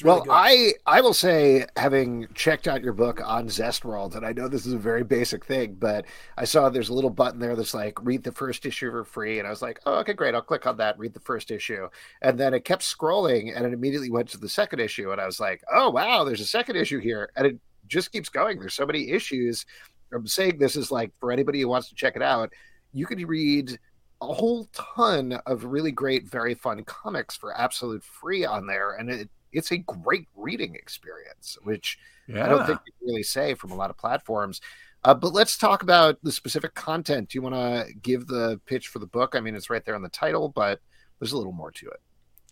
[0.02, 0.30] Really well, good.
[0.30, 4.66] I I will say, having checked out your book on Zestworld, and I know this
[4.66, 6.04] is a very basic thing, but
[6.36, 9.38] I saw there's a little button there that's like read the first issue for free,
[9.38, 11.88] and I was like, oh, okay, great, I'll click on that, read the first issue,
[12.22, 15.26] and then it kept scrolling, and it immediately went to the second issue, and I
[15.26, 18.60] was like, oh wow, there's a second issue here, and it just keeps going.
[18.60, 19.66] There's so many issues.
[20.14, 22.52] I'm saying this is like for anybody who wants to check it out,
[22.92, 23.78] you could read
[24.20, 29.10] a whole ton of really great, very fun comics for absolute free on there, and
[29.10, 32.46] it it's a great reading experience, which Yeah.
[32.46, 34.60] I don't think you can really say from a lot of platforms.
[35.04, 37.28] Uh, but let's talk about the specific content.
[37.28, 39.34] Do you want to give the pitch for the book?
[39.34, 40.80] I mean, it's right there in the title, but
[41.18, 42.00] there's a little more to it.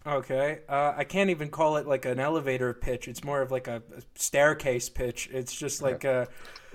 [0.06, 0.60] Okay.
[0.68, 3.06] Uh, I can't even call it like an elevator pitch.
[3.06, 5.28] It's more of like a, a staircase pitch.
[5.32, 6.26] It's just like a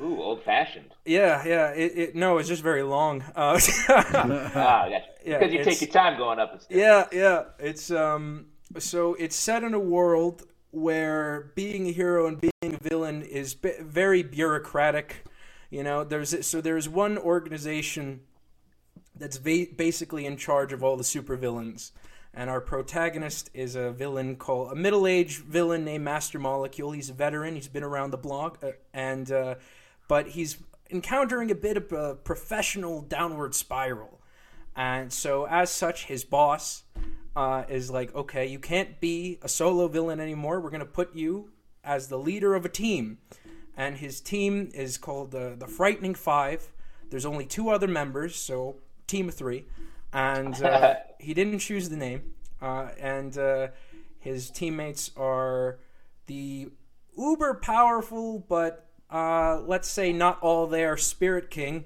[0.02, 0.94] Ooh, old fashioned.
[1.06, 1.70] yeah, yeah.
[1.72, 3.24] It, it no, it's just very long.
[3.36, 3.60] Uh,
[3.90, 5.32] Ah, I got you.
[5.32, 6.80] Yeah, because you take your time going up the stairs.
[7.12, 7.44] yeah, yeah.
[7.60, 8.48] It's um.
[8.80, 13.56] So it's set in a world where being a hero and being a villain is
[13.56, 15.26] b- very bureaucratic.
[15.70, 18.22] You know, there's so there's one organization
[19.16, 21.92] that's va- basically in charge of all the supervillains.
[22.34, 26.92] And our protagonist is a villain called a middle-aged villain named Master Molecule.
[26.92, 27.56] He's a veteran.
[27.56, 29.56] He's been around the block, uh, and uh,
[30.08, 30.58] but he's
[30.92, 34.22] encountering a bit of a professional downward spiral.
[34.76, 36.84] And so, as such, his boss
[37.36, 40.60] uh, is like, "Okay, you can't be a solo villain anymore.
[40.60, 41.50] We're to put you
[41.84, 43.18] as the leader of a team."
[43.76, 46.72] And his team is called the the Frightening Five.
[47.10, 48.76] There's only two other members, so
[49.08, 49.66] team of three.
[50.18, 52.34] And uh, he didn't choose the name.
[52.60, 53.68] Uh, and uh,
[54.20, 55.78] his teammates are
[56.26, 56.70] the
[57.16, 61.86] uber powerful, but uh, let's say not all there, Spirit King,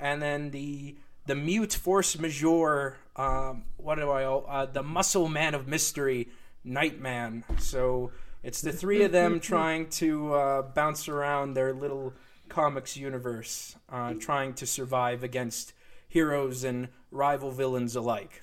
[0.00, 2.96] and then the the mute force majeure.
[3.16, 4.24] Um, what do I?
[4.24, 6.30] Uh, the muscle man of mystery,
[6.64, 7.44] Nightman.
[7.58, 12.14] So it's the three of them trying to uh, bounce around their little
[12.48, 15.74] comics universe, uh, trying to survive against
[16.08, 18.42] heroes and rival villains alike.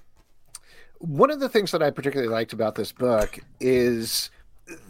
[1.00, 4.30] One of the things that I particularly liked about this book is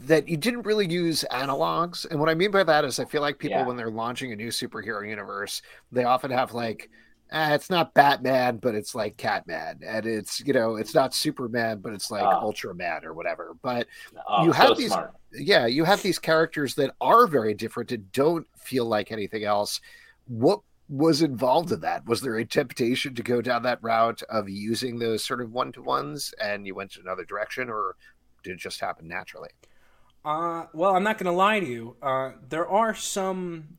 [0.06, 2.10] that you didn't really use analogs.
[2.10, 3.66] And what I mean by that is I feel like people, Yeah.
[3.66, 5.62] when they're launching a new superhero universe,
[5.92, 6.90] they often have like
[7.32, 11.80] eh, it's not Batman, but it's like Catman, and it's you know it's not Superman,
[11.80, 12.52] but it's like Oh.
[12.52, 13.56] Ultraman or whatever.
[13.64, 13.88] But
[14.28, 15.12] Oh, You have so these- smart.
[15.34, 19.82] yeah, you have these characters that are very different and don't feel like anything else.
[20.28, 22.06] What was involved in that?
[22.06, 25.72] Was there a temptation to go down that route of using those sort of one
[25.74, 27.96] to ones, and you went another direction, or
[28.44, 29.50] did it just happen naturally?
[30.24, 31.96] Uh, well, I'm not going to lie to you.
[32.02, 33.78] Uh, there are some.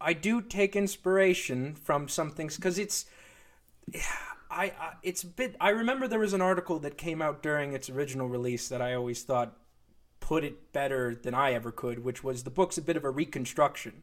[0.00, 3.06] I do take inspiration from some things because it's.
[4.50, 5.56] I, I it's a bit.
[5.60, 8.92] I remember there was an article that came out during its original release that I
[8.92, 9.56] always thought
[10.20, 13.10] put it better than I ever could, which was the book's a bit of a
[13.10, 14.02] reconstruction.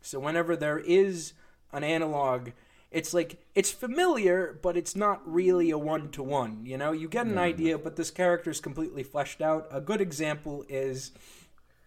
[0.00, 1.34] So whenever there is
[1.72, 2.50] an analog,
[2.90, 6.66] it's like it's familiar, but it's not really a one to one.
[6.66, 9.68] You know, you get an idea, but this character is completely fleshed out.
[9.70, 11.12] A good example is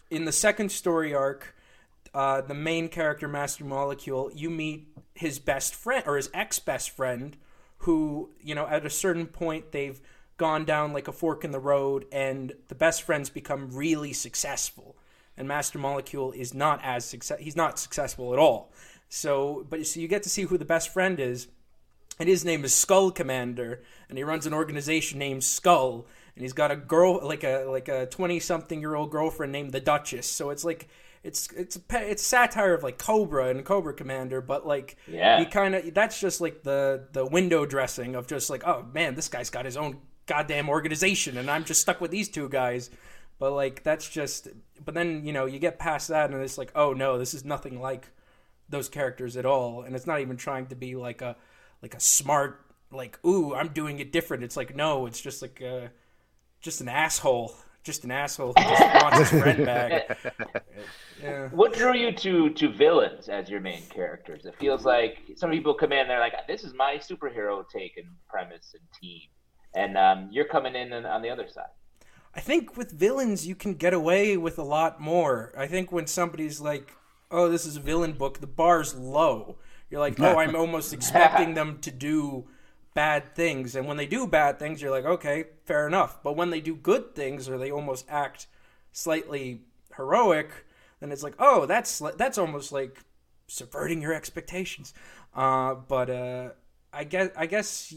[0.09, 1.55] in the second story arc.
[2.13, 6.91] Uh, the main character, Master Molecule, you meet his best friend or his ex best
[6.91, 7.35] friend,
[7.79, 9.99] who you know at a certain point they've
[10.37, 14.95] gone down like a fork in the road, and the best friends become really successful,
[15.35, 17.39] and Master Molecule is not as success.
[17.41, 18.71] He's not successful at all.
[19.13, 21.47] So, but so you get to see who the best friend is,
[22.17, 26.51] and his name is Skull Commander, and he runs an organization named Skull, and he's
[26.51, 30.25] got a girl like a like a twenty something year old girlfriend named the Duchess.
[30.25, 30.87] So it's like
[31.21, 35.39] it's it's it's satire of like Cobra and Cobra Commander, but like Yeah.
[35.39, 39.13] you kind of that's just like the the window dressing of just like oh man
[39.13, 42.89] this guy's got his own goddamn organization and I'm just stuck with these two guys.
[43.37, 44.47] But like that's just
[44.83, 47.45] but then you know you get past that and it's like oh no this is
[47.45, 48.07] nothing like
[48.69, 51.35] those characters at all and it's not even trying to be like a
[51.81, 55.61] like a smart like ooh I'm doing it different it's like no it's just like
[55.61, 55.91] a
[56.61, 60.17] just an asshole just an asshole who just wants his friend back
[61.21, 64.45] yeah What drew you to to villains as your main characters?
[64.45, 68.07] It feels like some people come in, they're like, "This is my superhero take and
[68.27, 69.21] premise and team,"
[69.75, 71.71] and um, you're coming in on on the other side.
[72.35, 75.53] I think with villains you can get away with a lot more.
[75.57, 76.93] I think when somebody's like,
[77.33, 79.57] "Oh, this is a villain book," the bar's low.
[79.89, 82.47] You're like, "Oh, I'm almost expecting them to do
[82.93, 86.49] bad things." And when they do bad things, you're like, "Okay, fair enough." But when
[86.49, 88.47] they do good things or they almost act
[88.91, 89.61] slightly
[89.97, 90.65] heroic,
[90.99, 92.99] then it's like, "Oh, that's that's almost like
[93.47, 94.93] subverting your expectations."
[95.35, 96.49] Uh, but uh,
[96.93, 97.93] I guess I guess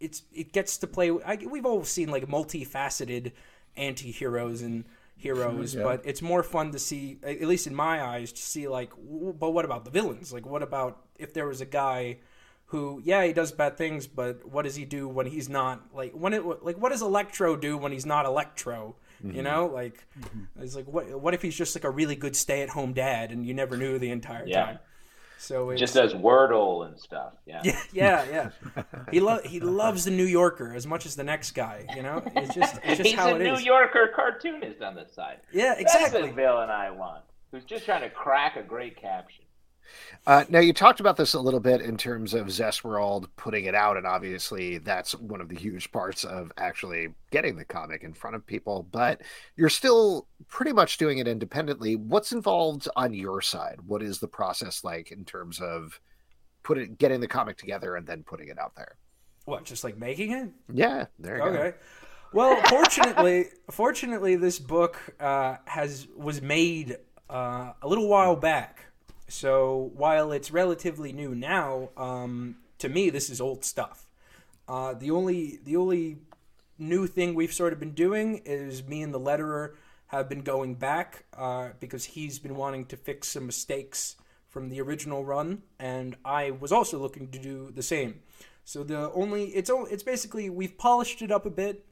[0.00, 1.10] it's it gets to play.
[1.24, 3.32] I, we've all seen like multifaceted
[3.76, 4.84] anti-heroes and
[5.16, 5.82] heroes, yeah.
[5.82, 9.50] but it's more fun to see, at least in my eyes, to see like, but
[9.50, 10.32] what about the villains?
[10.32, 12.18] Like, what about if there was a guy
[12.66, 16.12] who, yeah, he does bad things, but what does he do when he's not like
[16.12, 18.96] when it like what does Electro do when he's not Electro?
[19.22, 19.42] You mm-hmm.
[19.42, 20.62] know, like mm-hmm.
[20.62, 23.54] it's like what what if he's just like a really good stay-at-home dad and you
[23.54, 24.64] never knew the entire Yeah.
[24.64, 24.78] time?
[25.44, 27.34] So it's, Just does Wordle and stuff.
[27.46, 27.60] Yeah.
[27.64, 28.82] yeah, yeah, yeah.
[29.10, 31.86] He lo- he loves the New Yorker as much as the next guy.
[31.94, 33.64] You know, it's just it's just He's how a it New is.
[33.64, 35.38] Yorker cartoonist on the side.
[35.52, 36.28] Yeah, That's exactly.
[36.28, 37.22] the villain I want.
[37.52, 39.43] Who's just trying to crack a great caption.
[40.26, 43.74] Uh, now you talked about this a little bit in terms of Zestworld putting it
[43.74, 48.14] out, and obviously that's one of the huge parts of actually getting the comic in
[48.14, 48.86] front of people.
[48.90, 49.20] But
[49.56, 51.96] you're still pretty much doing it independently.
[51.96, 53.80] What's involved on your side?
[53.86, 56.00] What is the process like in terms of
[56.62, 58.96] putting getting the comic together and then putting it out there?
[59.44, 60.48] What, just like making it?
[60.72, 61.48] Yeah, there you go.
[61.50, 61.76] Okay.
[62.32, 66.96] Well, fortunately, fortunately, this book uh, has was made
[67.30, 68.86] uh, a little while back.
[69.28, 74.08] So while it's relatively new now, um, to me this is old stuff.
[74.68, 76.18] Uh, the only the only
[76.78, 79.74] new thing we've sort of been doing is me and the letterer
[80.06, 84.16] have been going back uh, because he's been wanting to fix some mistakes
[84.48, 88.20] from the original run, and I was also looking to do the same.
[88.64, 91.84] So the only it's it's basically we've polished it up a bit,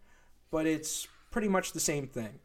[0.50, 2.38] but it's pretty much the same thing.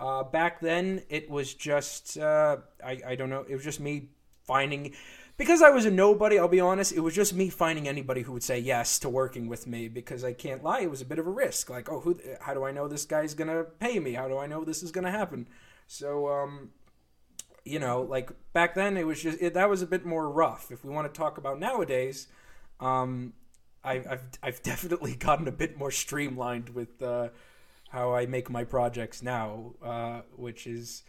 [0.00, 3.44] Uh, back then, it was just uh, I I don't know.
[3.46, 4.08] It was just me
[4.48, 4.94] finding
[5.36, 6.38] because I was a nobody.
[6.38, 6.92] I'll be honest.
[6.92, 10.24] It was just me finding anybody who would say yes to working with me because
[10.24, 10.80] I can't lie.
[10.80, 11.70] It was a bit of a risk.
[11.70, 12.18] Like, oh, who?
[12.40, 14.14] How do I know this guy's gonna pay me?
[14.14, 15.46] How do I know this is gonna happen?
[15.86, 16.70] So um,
[17.68, 20.70] you know, like back then, it was just it, that was a bit more rough.
[20.70, 22.28] If we want to talk about nowadays,
[22.80, 23.34] um,
[23.84, 27.28] I, I've I've definitely gotten a bit more streamlined with uh,
[27.90, 31.04] how I make my projects now, uh, which is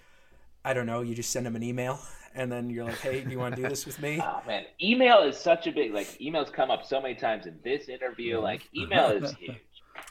[0.63, 1.01] I don't know.
[1.01, 1.99] You just send them an email,
[2.35, 4.65] and then you're like, "Hey, do you want to do this with me?" Oh man,
[4.81, 8.39] email is such a big like emails come up so many times in this interview.
[8.39, 9.57] Like email is huge.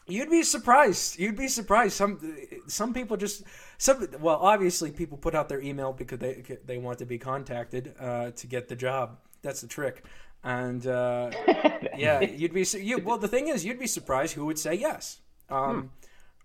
[0.07, 1.18] You'd be surprised.
[1.18, 1.94] You'd be surprised.
[1.94, 2.20] Some
[2.66, 3.44] some people just
[3.78, 7.94] some well, obviously people put out their email because they they want to be contacted
[7.98, 9.18] uh, to get the job.
[9.42, 10.04] That's the trick.
[10.44, 11.31] and uh,
[11.96, 12.98] yeah, you'd be you.
[12.98, 15.20] Well, the thing is, you'd be surprised who would say yes.
[15.48, 15.90] Um,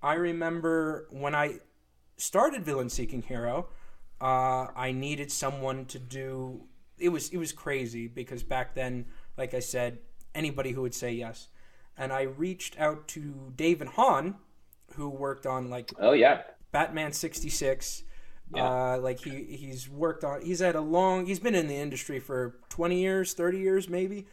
[0.01, 1.59] I remember when I
[2.17, 3.67] started Villain Seeking Hero,
[4.23, 6.63] uh, I needed someone to do.
[6.97, 9.05] It was it was crazy because back then,
[9.37, 9.99] like I said,
[10.33, 11.49] anybody who would say yes,
[11.97, 14.35] and I reached out to David Hahn,
[14.95, 16.43] who worked on like Oh yeah.
[16.71, 18.03] Batman sixty six.
[18.55, 18.65] Yeah.
[18.65, 22.19] Uh, like he he's worked on he's had a long he's been in the industry
[22.19, 24.27] for 20 years 30 years maybe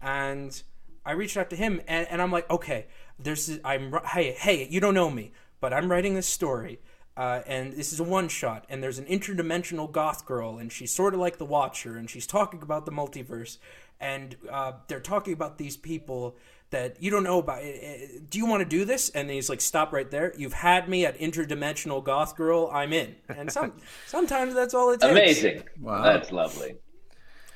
[0.00, 0.62] and
[1.04, 2.86] i reached out to him and, and i'm like okay
[3.18, 6.78] there's i'm hey hey you don't know me but i'm writing this story
[7.16, 10.92] uh, and this is a one shot and there's an interdimensional goth girl and she's
[10.92, 13.58] sort of like the watcher and she's talking about the multiverse
[14.00, 16.36] and uh, they're talking about these people
[16.70, 17.62] that you don't know about.
[17.62, 19.08] Eh, eh, Do you want to do this?
[19.10, 20.34] And he's like, "Stop right there!
[20.36, 22.68] You've had me at interdimensional goth girl.
[22.72, 23.72] I'm in." And some
[24.06, 25.12] sometimes that's all it takes.
[25.12, 25.62] Amazing.
[25.80, 26.02] Wow.
[26.02, 26.76] That's lovely.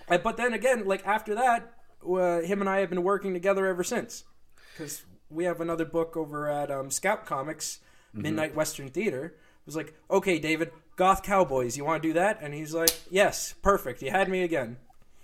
[0.09, 1.75] Uh, But then again, like after that,
[2.09, 4.25] uh, him and I have been working together ever since.
[4.73, 7.81] Because we have another book over at um, Scout Comics,
[8.15, 9.35] Midnight Western Theater.
[9.71, 12.41] It was like, okay, David, Goth Cowboys, you want to do that?
[12.43, 14.03] And he's like, yes, perfect.
[14.03, 14.79] You had me again.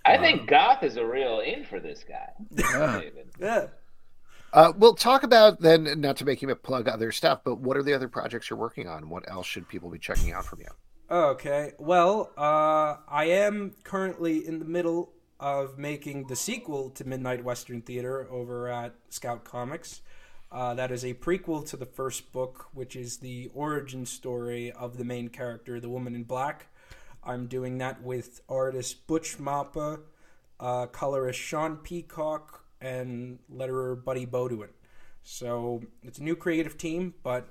[0.05, 2.29] I think Goth is a real in for this guy.
[2.51, 3.01] Yeah.
[3.01, 3.27] David.
[3.37, 3.67] Yeah.
[4.53, 7.83] Uh, we'll talk about then, not to make him plug other stuff, but what are
[7.83, 9.09] the other projects you're working on?
[9.09, 10.69] What else should people be checking out from you?
[11.11, 11.73] Okay.
[11.77, 17.81] Well, uh, I am currently in the middle of making the sequel to Midnight Western
[17.81, 20.01] Theater over at Scout Comics.
[20.51, 24.97] Uh, that is a prequel to the first book, which is the origin story of
[24.97, 26.67] the main character, the woman in black.
[27.23, 29.99] I'm doing that with artist Butch Mapa,
[30.59, 34.69] uh, colorist Sean Peacock, and letterer Buddy Bodwin.
[35.23, 37.49] So it's a new creative team, but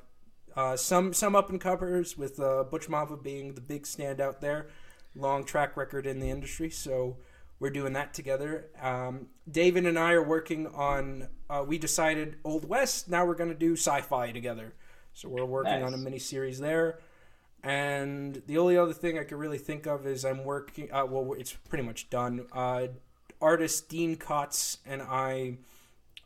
[0.57, 4.69] uh, some some up and comers with uh, Butch Mapa being the big standout there,
[5.15, 6.71] long track record in the industry.
[6.71, 7.19] So
[7.59, 8.67] we're doing that together.
[8.81, 11.29] Um, David and I are working on.
[11.49, 13.09] Uh, we decided Old West.
[13.09, 14.75] Now we're going to do sci-fi together.
[15.15, 16.05] So we're working on a Nice.
[16.05, 16.99] mini series there.
[17.63, 20.93] And the only other thing I could really think of is I'm working.
[20.93, 22.47] Uh, well, it's pretty much done.
[22.53, 22.89] Uh,
[23.41, 25.59] artist Dean Kotz and I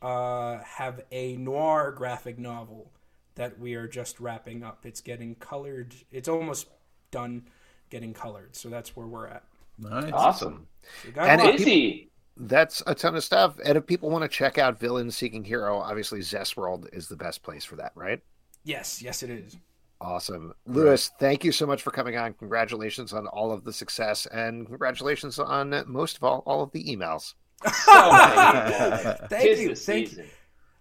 [0.01, 2.91] uh, have a noir graphic novel
[3.35, 4.85] that we are just wrapping up.
[4.85, 5.95] It's getting colored.
[6.11, 6.67] It's almost
[7.11, 7.43] done
[7.89, 8.55] getting colored.
[8.55, 9.43] So that's where we're at.
[9.81, 10.11] Nice.
[10.13, 10.67] Awesome.
[11.03, 11.53] So we got And a lot.
[11.53, 12.07] it- Busy.
[12.37, 13.55] That's a ton of stuff.
[13.63, 17.43] And if people want to check out Villain Seeking Hero, obviously Zestworld is the best
[17.43, 18.21] place for that, right?
[18.63, 19.57] yes, yes, it is.
[19.99, 20.53] Awesome.
[20.65, 22.33] Louis, thank you so much for coming on.
[22.33, 26.71] Congratulations on all of the success and congratulations on uh, most of all, all of
[26.71, 27.33] the emails.
[27.63, 27.67] So.
[29.29, 29.69] Thank Tis you.
[29.69, 30.23] the Thank you.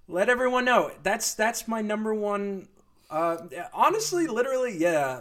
[0.08, 0.90] Let everyone know.
[1.02, 2.68] That's that's my number one.
[3.10, 3.36] Uh,
[3.74, 5.20] honestly, literally, yeah.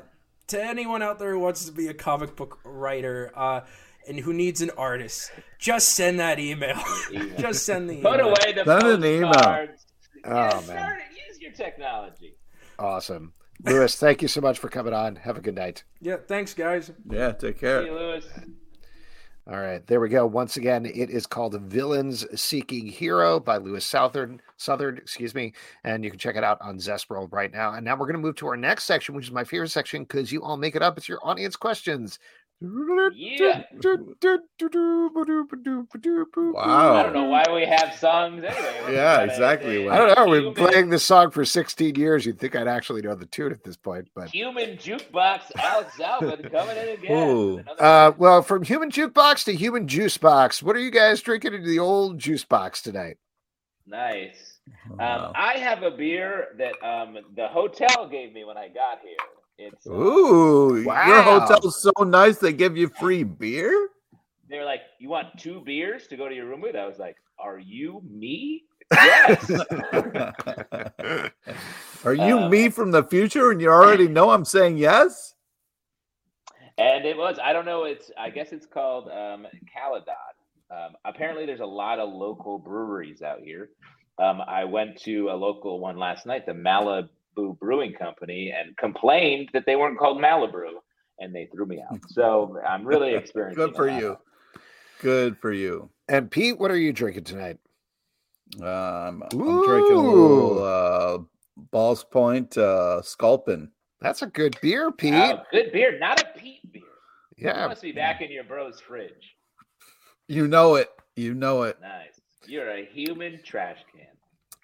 [0.50, 3.62] To anyone out there who wants to be a comic book writer uh,
[4.08, 6.80] and who needs an artist, just send that email.
[7.38, 8.12] just send the email.
[8.12, 9.32] Put away the Send an email.
[9.34, 9.86] postcards.
[10.26, 10.98] Oh, yeah, man.
[10.98, 11.30] it.
[11.30, 12.36] Use your technology.
[12.80, 13.34] Awesome.
[13.64, 15.18] Louis, thank you so much for coming on.
[15.18, 15.84] Have a good night.
[16.02, 16.92] Yeah, thanks, guys.
[17.10, 17.82] Yeah, take care.
[17.84, 18.26] See you, Louis.
[19.52, 20.28] All right, there we go.
[20.28, 24.44] Once again, it is called Villains Seeking Hero by Louis Southern.
[24.58, 27.74] Southard, excuse me, and you can check it out on Zestworld right now.
[27.74, 30.04] And now we're going to move to our next section, which is my favorite section
[30.04, 31.00] because you all make it up.
[31.00, 32.20] It's your audience questions.
[33.16, 33.64] Yeah.
[36.54, 36.96] Wow.
[36.96, 38.94] I don't know why we have songs anyway.
[38.94, 39.88] Yeah, exactly.
[39.88, 40.28] I don't know.
[40.28, 42.26] We've been playing this song for 16 years.
[42.26, 46.50] You'd think I'd actually know the tune at this point, but Human jukebox, Alex Alvin
[46.50, 47.30] coming in again.
[47.30, 47.60] Ooh.
[47.80, 51.68] uh, well, from human jukebox to human juice box, what are you guys drinking into
[51.68, 53.18] the old juice box tonight?
[53.88, 54.60] nice.
[54.92, 55.32] Um, Wow.
[55.36, 59.18] I have a beer that um, the hotel gave me when I got here.
[59.62, 61.40] It's uh, Ooh, your Wow.
[61.42, 63.90] hotel's so nice they give you free beer?
[64.50, 66.98] they were like, "You want two beers to go to your room with?" I was
[66.98, 69.50] like, "Are you me?" Yes.
[72.06, 75.36] Are you Uh, me from the future and you already know I'm saying yes?
[76.78, 77.38] and it was.
[77.44, 77.84] I don't know.
[77.84, 78.10] It's.
[78.18, 80.16] I guess it's called um, Caledon.
[80.72, 83.70] Um, apparently, there's a lot of local breweries out here.
[84.18, 86.54] Um, I went to a local one last night, the
[87.40, 90.72] Malibu Brewing Company, and complained that they weren't called Malibu,
[91.20, 92.00] and they threw me out.
[92.08, 93.66] So I'm really experiencing.
[93.66, 94.02] Good for a lot.
[94.02, 94.18] you.
[95.02, 95.90] Good for you.
[96.08, 97.58] And Pete, what are you drinking tonight?
[98.62, 101.18] Um, I'm drinking a little uh,
[101.72, 103.70] Ballast Point uh, Sculpin.
[104.02, 105.14] That's a good beer, Pete.
[105.14, 106.82] Oh, good beer, not a peat beer.
[107.38, 107.68] You yeah.
[107.68, 109.36] must be back in your bro's fridge.
[110.28, 110.90] You know it.
[111.16, 111.78] You know it.
[111.82, 112.20] Nice.
[112.48, 114.08] You're a human trash can.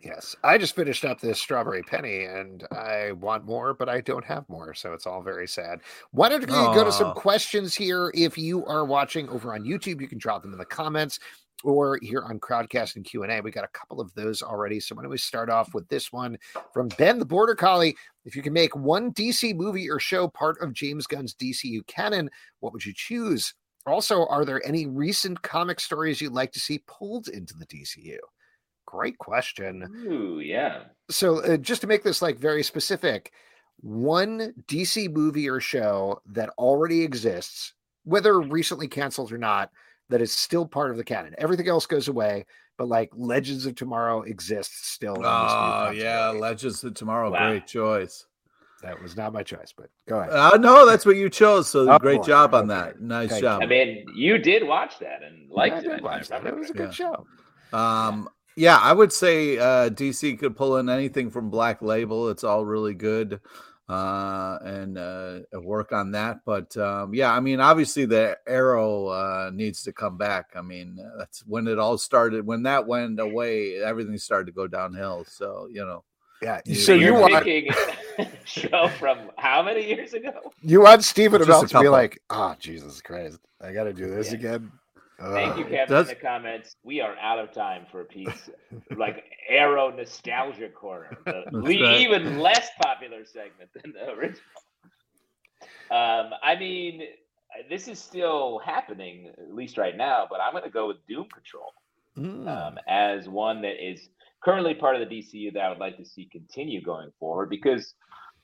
[0.06, 4.24] Yes, I just finished up this strawberry penny, and I want more, but I don't
[4.24, 5.80] have more, so it's all very sad.
[6.12, 8.12] Why don't we go to some questions here?
[8.14, 11.18] If you are watching over on YouTube, you can drop them in the comments,
[11.64, 13.41] or here on Crowdcast and Q and A.
[13.41, 14.80] We got a couple of those already.
[14.80, 16.38] So why don't we start off with this one
[16.72, 17.97] from Ben the Border Collie?
[18.26, 22.30] If you can make one DC movie or show part of James Gunn's DCU canon,
[22.60, 23.56] what would you choose?
[23.88, 28.18] Also, are there any recent comic stories you'd like to see pulled into the DCU?
[28.86, 30.83] Great question Ooh, yeah.
[31.09, 33.31] so uh, just to make this like very specific
[33.81, 37.73] one dc movie or show that already exists
[38.03, 39.69] whether recently canceled or not
[40.09, 42.45] that is still part of the canon everything else goes away
[42.77, 46.29] but like legends of tomorrow exists still in this new Oh yeah.
[46.29, 47.49] Legends of Tomorrow, Wow.
[47.49, 48.25] great choice.
[48.81, 51.69] that was not my choice but go ahead Uh, no, that's what you chose.
[51.69, 52.25] So Oh, great boy.
[52.25, 52.79] job on Okay.
[52.79, 53.01] that.
[53.01, 53.61] Nice Thank job.
[53.63, 55.83] I mean, you did watch that and liked I it.
[55.83, 56.45] did I watch that.
[56.45, 57.25] It was a good Yeah.
[57.71, 62.30] show Um, yeah, I would say uh, DC could pull in anything from Black Label.
[62.30, 63.39] It's all really good,
[63.89, 66.39] uh, and uh, work on that.
[66.45, 70.51] But um, yeah, I mean, obviously the Arrow uh, needs to come back.
[70.56, 72.45] I mean, uh, that's when it all started.
[72.45, 75.26] When that went away, everything started to go downhill.
[75.28, 76.03] So you know,
[76.41, 76.76] yeah Yeah.
[76.76, 77.47] so You're you want
[78.45, 80.32] show from how many years ago?
[80.62, 81.91] you want Stephen Just about to be couple.
[81.91, 84.36] like oh jesus christ i gotta do this Yeah.
[84.38, 84.72] again
[85.20, 85.70] Thank you, Ugh.
[85.72, 86.76] Kevin, Does- in the comments.
[86.84, 88.49] We are out of time for a piece
[88.97, 91.99] like Arrow Nostalgia Corner, the le- right.
[92.01, 94.41] even less popular segment than the original.
[95.91, 97.03] Um, I mean,
[97.70, 101.28] this is still happening, at least right now, but I'm going to go with Doom
[101.34, 101.72] Patrol
[102.18, 102.47] Mm.
[102.47, 104.07] um, as one that is
[104.41, 107.93] currently part of the DCU that I would like to see continue going forward because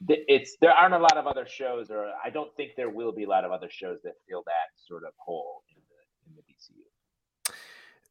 [0.10, 3.24] it's there aren't a lot of other shows, or I don't think there will be
[3.24, 5.81] a lot of other shows that fill that sort of hole in the in the
[5.81, 5.81] DCU.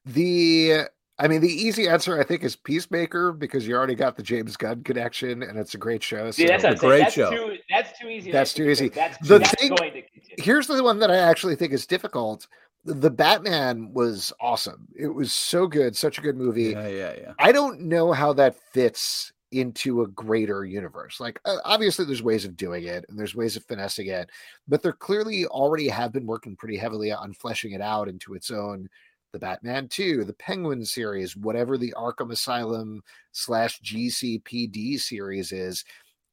[0.07, 0.83] The
[1.19, 4.57] I mean, the easy answer I think is Peacemaker because you already got the James
[4.57, 6.31] Gunn connection, and it's a great show.
[6.31, 7.31] See, that's so- what I'm a great That's show.
[7.31, 8.33] too that's too easy.
[8.33, 8.89] That's too easy.
[8.89, 10.37] That's, The that's thing- going to continue.
[10.45, 12.49] Here's the one that I actually think is difficult.
[12.87, 14.89] The Batman was awesome.
[14.97, 16.71] It was so good, such a good movie.
[16.71, 17.33] yeah, yeah, yeah.
[17.39, 21.21] I don't know how that fits into a greater universe.
[21.21, 24.31] Like, uh, obviously, there's ways of doing it and there's ways of finessing it,
[24.67, 28.51] but they're clearly already have been working pretty heavily on fleshing it out into its
[28.51, 28.89] own.
[29.33, 33.03] The Batman 2, the Penguin series, whatever the Arkham Asylum
[33.33, 35.85] slash GCPD series is.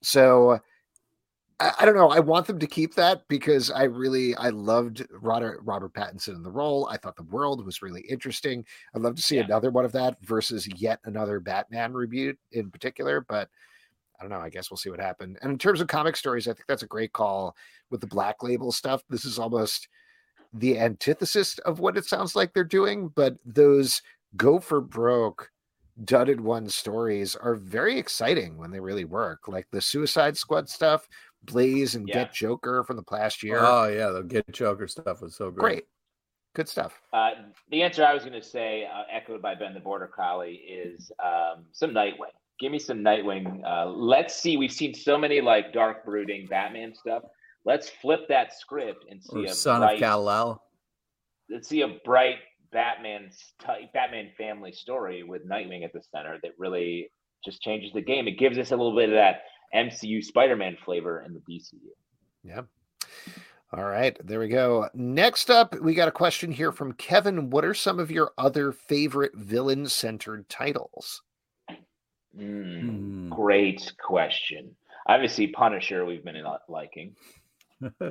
[0.01, 0.59] So,
[1.59, 2.09] I, I don't know.
[2.09, 6.43] I want them to keep that because I really I loved Robert Robert Pattinson in
[6.43, 6.87] the role.
[6.91, 8.65] I thought the world was really interesting.
[8.95, 9.45] I'd love to see Yeah.
[9.45, 13.21] another one of that versus yet another Batman reboot in particular.
[13.21, 13.49] But
[14.19, 14.39] I don't know.
[14.39, 15.37] I guess we'll see what happens.
[15.41, 17.55] And in terms of comic stories, I think that's a great call
[17.91, 19.03] with the Black Label stuff.
[19.09, 19.87] This is almost
[20.53, 23.09] the antithesis of what it sounds like they're doing.
[23.09, 24.01] But those
[24.35, 25.51] go for broke
[26.03, 29.47] dudded one stories are very exciting when they really work.
[29.47, 31.07] Like the Suicide Squad stuff,
[31.43, 32.23] Blaze and Yeah.
[32.25, 33.59] Get Joker from the past year.
[33.61, 35.59] Oh yeah, the Get Joker stuff was so great.
[35.59, 35.83] great.
[36.55, 36.99] Good stuff.
[37.13, 37.31] Uh,
[37.69, 41.11] the answer I was going to say, uh, echoed by Ben the Border Collie, is
[41.23, 42.33] um, some Nightwing.
[42.59, 43.63] Give me some Nightwing.
[43.63, 44.57] Uh, let's see.
[44.57, 47.23] We've seen so many like dark brooding Batman stuff.
[47.68, 50.63] Let's flip that script and see Or a Son bright, of Kal El.
[51.49, 52.38] let's see a bright
[52.72, 53.30] Batman
[53.93, 57.11] Batman family story with Nightwing at the center that really
[57.43, 58.26] just changes the game.
[58.26, 59.41] It gives us a little bit of that
[59.76, 61.89] MCU Spider-Man flavor in the DCU.
[62.43, 62.61] Yeah.
[63.74, 64.89] All right, there we go.
[64.93, 67.49] Next up, we got a question here from Kevin.
[67.49, 71.22] What are some of your other favorite villain centered titles?
[72.38, 73.30] Mm, Hmm.
[73.30, 74.76] Great question.
[75.07, 77.15] Obviously, Punisher we've been liking.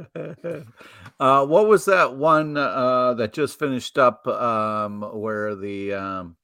[1.21, 6.37] uh, what was that one uh, that just finished up um, where the um,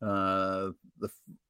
[0.00, 0.68] uh,
[0.98, 1.08] the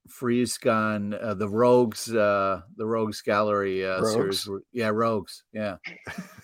[0.09, 4.42] freeze gun uh, the rogues uh, the rogues gallery uh, Rogues?
[4.44, 5.76] series yeah rogues yeah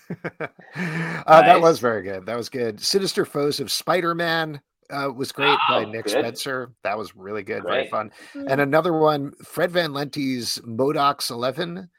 [0.41, 2.25] uh, That was very good.
[2.25, 2.79] That was good.
[2.81, 6.11] Sinister Foes of Spider Man uh, was great by Oh, Nick good.
[6.11, 6.73] Spencer.
[6.83, 8.11] That was really good, very fun.
[8.35, 11.89] And another one, Fred Van Lente's MODOK's 11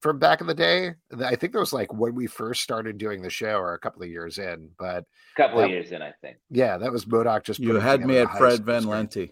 [0.00, 0.94] from back in the day.
[1.24, 4.02] I think that was like when we first started doing the show or a couple
[4.02, 4.70] of years in.
[4.78, 6.38] But A couple That- of years in, I think.
[6.50, 9.14] yeah, that was MODOK just you had me at Fred school Van script.
[9.16, 9.30] Lente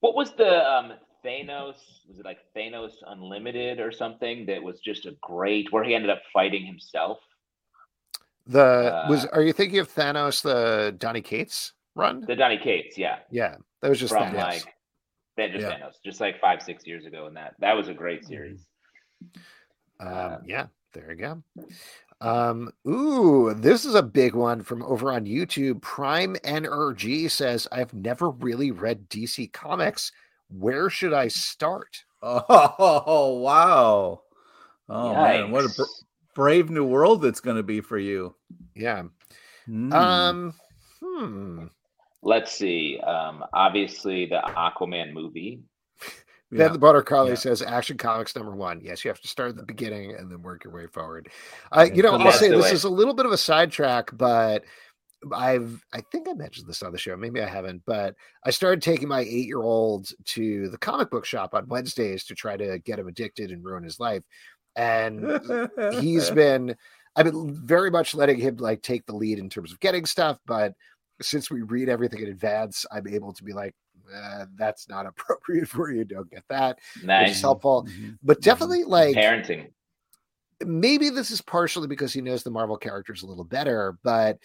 [0.00, 0.92] What was the um,
[1.24, 1.74] Thanos?
[2.08, 6.08] Was it like Thanos Unlimited or something that was just a great where he ended
[6.10, 7.18] up fighting himself?
[8.46, 12.22] The was Uh, are you thinking of Thanos the Donny Cates run?
[12.26, 14.34] The Donny Cates, yeah, yeah, that was just from Thanos.
[14.34, 14.74] like
[15.36, 15.78] that just Yeah.
[15.78, 18.66] Thanos, just like five six years ago, and that that was a great series.
[20.00, 21.42] Um, Uh, yeah, there you go.
[22.22, 25.80] Um, ooh, this is a big one from over on YouTube.
[25.80, 30.12] Prime NRG says, I've never really read DC Comics.
[30.48, 32.04] Where should I start?
[32.22, 34.20] Oh wow!
[34.90, 35.84] Oh man, what a br-
[36.34, 38.34] brave new world that's going to be for you.
[38.74, 39.04] Yeah.
[39.64, 39.92] Hmm.
[39.92, 40.54] Um.
[41.02, 41.64] Hmm.
[42.22, 43.00] Let's see.
[43.00, 45.62] Um, obviously, the Aquaman movie.
[46.50, 46.64] Yeah.
[46.64, 47.36] Then the Border Collie Yeah.
[47.36, 48.80] says Action Comics number one.
[48.82, 51.28] Yes, you have to start at the beginning and then work your way forward.
[51.70, 52.70] Uh, you know, I'll say this way.
[52.72, 54.64] is a little bit of a sidetrack, but
[55.32, 57.16] I've I think I mentioned this on the show.
[57.16, 61.24] Maybe I haven't, but I started taking my eight year old to the comic book
[61.24, 64.22] shop on Wednesdays to try to get him addicted and ruin his life.
[64.76, 65.40] And
[66.00, 66.74] he's been
[67.16, 70.38] I've been very much letting him like take the lead in terms of getting stuff,
[70.46, 70.72] but
[71.22, 73.74] since we read everything in advance, I'm able to be like,
[74.14, 76.04] uh, that's not appropriate for you.
[76.04, 76.78] Don't get that.
[76.94, 77.86] Which is Nice helpful.
[77.88, 78.18] Mhm.
[78.22, 79.70] But definitely like parenting.
[80.64, 84.38] maybe this is partially because he knows the Marvel characters a little better, but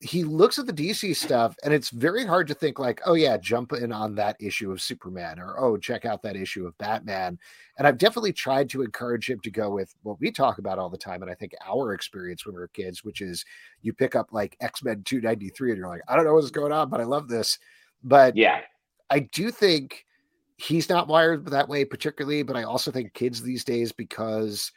[0.00, 3.36] he looks at the DC stuff and it's very hard to think like, oh yeah,
[3.36, 7.36] jump in on that issue of Superman or oh, check out that issue of Batman.
[7.78, 10.88] And I've definitely tried to encourage him to go with what we talk about all
[10.88, 11.22] the time.
[11.22, 13.44] And I think our experience when we were kids, which is
[13.82, 16.90] you pick up like X-Men 293 and you're like, I don't know what's going on,
[16.90, 17.58] but I love this.
[18.04, 18.60] But Yeah.
[19.10, 20.04] I do think
[20.56, 24.72] he's not wired that way particularly, but I also think kids these days, because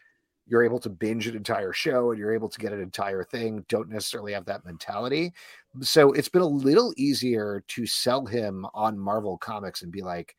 [0.48, 3.66] you're able to binge an entire show and you're able to get an entire thing,
[3.70, 5.32] don't necessarily have that mentality.
[5.80, 10.36] So it's been a little easier to sell him on Marvel Comics and be like,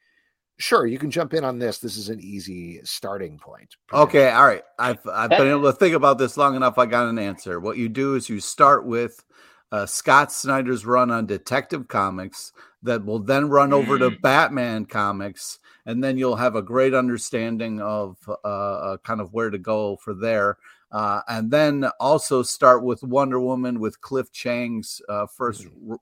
[0.59, 1.79] sure, you can jump in on this.
[1.79, 3.75] This is an easy starting point.
[3.93, 4.63] Okay, all right.
[4.79, 6.79] I've I've been able to think about this long enough.
[6.79, 7.59] I got an answer.
[7.59, 9.25] What you do is you start with
[9.73, 12.53] uh, Scott Snyder's run on Detective Comics
[12.83, 14.21] that will then run over to Mm.
[14.21, 19.51] Batman Comics, and then you'll have a great understanding of uh, uh, kind of where
[19.51, 20.57] to go for there.
[20.91, 25.97] Uh, and then also start with Wonder Woman with Cliff Chiang's uh, first r-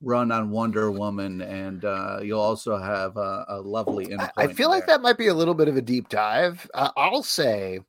[0.00, 4.14] run on Wonder Woman, and uh, you'll also have a, a lovely.
[4.16, 4.96] I, I feel like there.
[4.98, 6.70] that might be a little bit of a deep dive.
[6.72, 7.80] Uh, I'll say,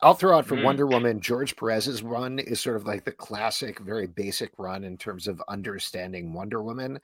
[0.00, 0.64] I'll throw out for Mm.
[0.64, 1.20] Wonder Woman.
[1.20, 5.40] George Perez's run is sort of like the classic, very basic run in terms of
[5.46, 6.98] understanding Wonder Woman.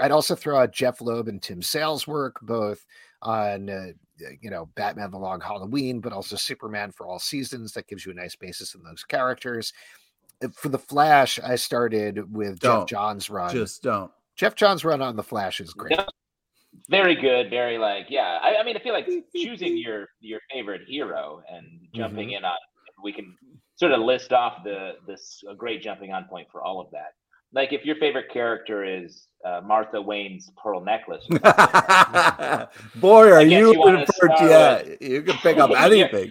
[0.00, 2.84] I'd also throw out Jeph Loeb and Tim Sale's work, both
[3.22, 3.86] on uh,
[4.40, 7.72] you know Batman: The Long Halloween, but also Superman for All Seasons.
[7.72, 9.72] That gives you a nice basis in those characters.
[10.42, 12.88] Uh, For the Flash, I started with Geoff Don't.
[12.88, 13.50] Johns' run.
[13.52, 14.10] just don't.
[14.36, 15.92] Geoff Johns' run on the Flash is great.
[15.96, 16.06] Yeah.
[16.88, 17.50] Very good.
[17.50, 18.38] Very like yeah.
[18.42, 22.36] I, I mean, I feel like choosing your your favorite hero and jumping Mm-hmm.
[22.38, 22.56] in on.
[23.04, 23.36] We can
[23.76, 27.12] sort of list off the this a great jumping on point for all of that.
[27.54, 31.26] Like if your favorite character is uh, Martha Wayne's pearl necklace,
[32.96, 36.30] Boy, are you you for yeah, You can pick up anything.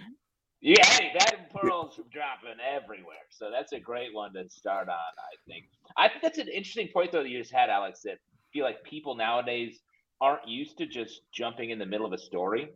[0.60, 3.16] Yeah, hey, that pearl's dropping everywhere.
[3.30, 5.66] So that's a great one to start on, I think.
[5.96, 8.64] I think that's an interesting point though that you just had, Alex, that I feel
[8.64, 9.80] like people nowadays
[10.20, 12.70] aren't used to just jumping in the middle of a story.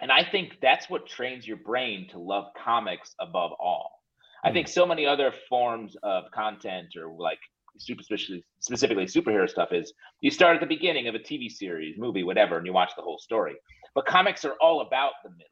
[0.00, 4.02] And I think that's what trains your brain to love comics above all.
[4.44, 7.40] I think so many other forms of content or like
[7.78, 11.96] super specifically, specifically superhero stuff is you start at the beginning of a TV series,
[11.98, 13.54] movie, whatever, and you watch the whole story.
[13.94, 15.44] But comics are all about the middle.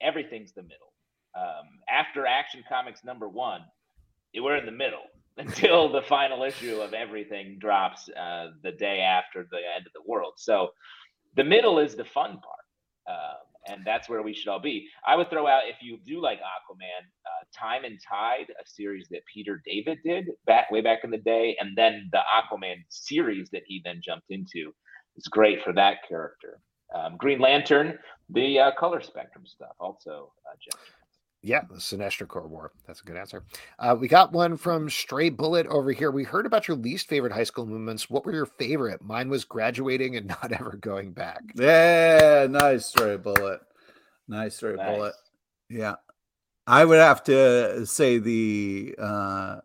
[0.00, 0.92] Everything's the middle
[1.36, 3.62] um, after Action Comics number one,
[4.34, 5.04] we're in the middle
[5.38, 10.02] until the final issue of everything drops uh, the day after the end of the
[10.06, 10.34] world.
[10.36, 10.68] So
[11.36, 13.08] the middle is the fun part.
[13.08, 14.88] Um, and that's where we should all be.
[15.06, 19.08] I would throw out if you do like Aquaman, uh, Time and Tide, a series
[19.10, 23.50] that Peter David did back way back in the day, and then the Aquaman series
[23.50, 24.72] that he then jumped into
[25.16, 26.60] is great for that character.
[26.94, 27.98] Um, Green Lantern,
[28.28, 31.01] the uh, color spectrum stuff, also uh.
[31.44, 32.70] Yeah, the Sinestro Corps War.
[32.86, 33.42] That's a good answer.
[33.78, 36.12] Uh, we got one from Stray Bullet over here.
[36.12, 38.08] We heard about your least favorite high school movements.
[38.08, 39.02] What were your favorite?
[39.02, 41.42] Mine was graduating and not ever going back.
[41.56, 43.60] Yeah, nice stray bullet.
[44.28, 44.96] Nice stray Nice.
[44.96, 45.14] bullet.
[45.68, 45.96] Yeah.
[46.68, 49.60] I would have to say the uh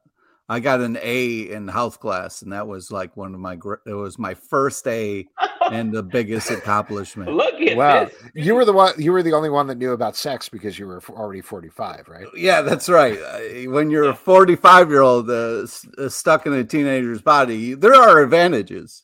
[0.50, 3.94] I got an A in health class and that was like one of my it
[3.94, 5.28] was my first A
[5.72, 7.32] and the biggest accomplishment.
[7.34, 8.14] Look at Wow, this.
[8.34, 8.94] you were the one.
[8.98, 12.26] You were the only one that knew about sex because you were already forty-five, right?
[12.34, 13.20] Yeah, that's right.
[13.28, 15.68] Uh, When you're a 45 year old uh,
[15.98, 19.04] uh, stuck in a teenager's body, there are advantages.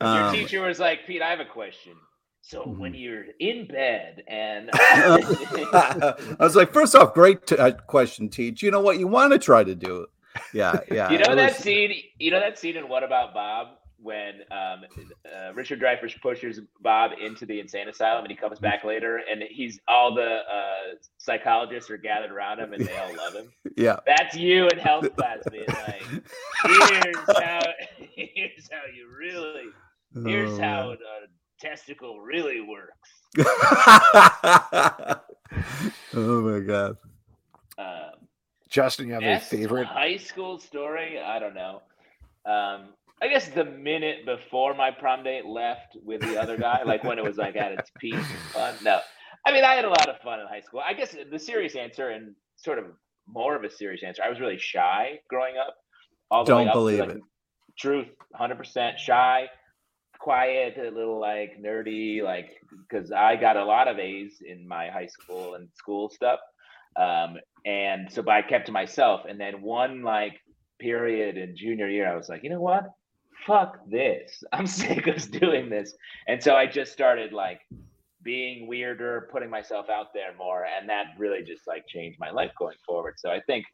[0.00, 1.92] Your Um, teacher was like, Pete, I have a question.
[2.40, 2.78] So Mhm.
[2.78, 8.62] when you're in bed and I was like, first off, great t- uh, question, Teach.
[8.62, 8.98] You know what?
[8.98, 10.08] You want to try to do it.
[10.52, 11.10] Yeah, yeah.
[11.10, 13.68] you know that was- scene, you know that scene in What About Bob
[14.00, 14.84] when um,
[15.26, 19.42] uh, Richard Dreyfuss pushes Bob into the insane asylum and he comes back later and
[19.50, 23.50] he's all the uh, psychologists are gathered around him and they all love him.
[23.76, 23.96] Yeah.
[24.06, 26.02] That's you in health class being like,
[26.64, 27.60] here's how,
[27.96, 29.64] here's how you really,
[30.28, 30.96] here's Oh, how man.
[30.96, 31.26] uh,
[31.60, 32.98] testicle really works.
[36.14, 36.96] oh my god.
[37.78, 38.17] Um,
[38.68, 39.86] Justin, you have a favorite?
[39.86, 41.18] high school story?
[41.18, 41.82] I don't know.
[42.44, 42.90] Um,
[43.20, 47.18] I guess the minute before my prom date left with the other guy, like when
[47.18, 48.14] it was like at its peak
[48.52, 48.74] fun.
[48.82, 49.00] No,
[49.46, 50.80] I mean I had a lot of fun in high school.
[50.86, 52.86] I guess the serious answer and sort of
[53.26, 54.22] more of a serious answer.
[54.22, 55.74] I was really shy growing up.
[56.30, 57.22] All the Don't up to, believe like, it.
[57.78, 59.48] Truth, hundred percent shy,
[60.18, 62.50] quiet, a little like nerdy, like
[62.88, 66.38] because I got a lot of A's in my high school and school stuff.
[66.98, 69.22] Um, and so, but I kept to myself.
[69.28, 70.40] And then one like
[70.78, 72.84] period in junior year, I was like, you know what?
[73.46, 74.42] Fuck this.
[74.52, 75.94] I'm sick of doing this.
[76.26, 77.60] And so I just started like
[78.22, 80.66] being weirder, putting myself out there more.
[80.66, 83.14] And that really just like changed my life going forward.
[83.18, 83.64] So I think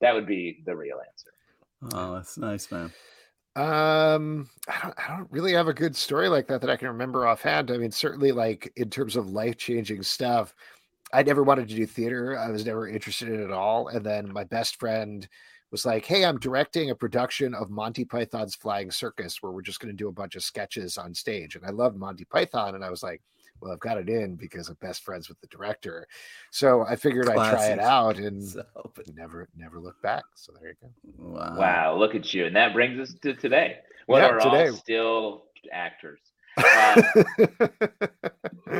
[0.00, 1.94] that would be the real answer.
[1.94, 2.92] Oh, that's nice, man.
[3.54, 6.88] Um, I don't, I don't really have a good story like that that I can
[6.88, 7.70] remember offhand.
[7.70, 10.54] I mean, certainly, like in terms of life changing stuff,
[11.12, 12.38] I never wanted to do theater.
[12.38, 13.88] I was never interested in it at all.
[13.88, 15.26] And then my best friend
[15.70, 19.80] was like, "Hey, I'm directing a production of Monty Python's Flying Circus, where we're just
[19.80, 22.84] going to do a bunch of sketches on stage." And I loved Monty Python, and
[22.84, 23.22] I was like,
[23.60, 26.06] "Well, I've got it in because I'm best friends with the director."
[26.50, 30.24] So I figured I'd try it out, and So, but- never, never look back.
[30.34, 31.28] So there you go.
[31.30, 31.56] wow.
[31.58, 32.46] Wow, look at you.
[32.46, 33.78] And that brings us to today.
[34.08, 34.68] Well, Yeah, we're today.
[34.68, 36.20] all still actors.
[36.56, 36.64] Um,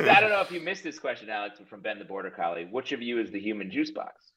[0.05, 2.65] I don't know if you missed this question, Alex, from Ben the Border Collie.
[2.69, 4.31] Which of you is the human juice box?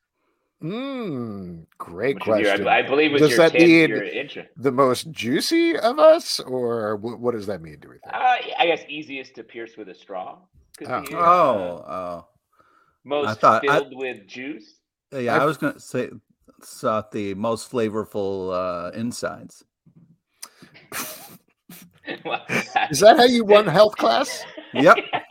[0.63, 2.69] Mm, great Which of you- question.
[2.69, 4.45] I, I believe was Does your that tip, mean- your intro.
[4.57, 7.79] the most juicy of us, or what, what does that mean?
[7.81, 8.15] Do we think?
[8.15, 10.39] Uh, I guess easiest to pierce with a straw.
[10.87, 11.01] Oh.
[11.03, 12.27] be, uh, Oh, oh.
[13.05, 14.77] most thought- I- filled with juice.
[15.13, 16.09] Yeah, I've- I was gonna say
[16.63, 19.63] sought the most flavorful uh, insides.
[22.91, 24.45] Is that how you won health class?
[24.75, 24.97] Yep.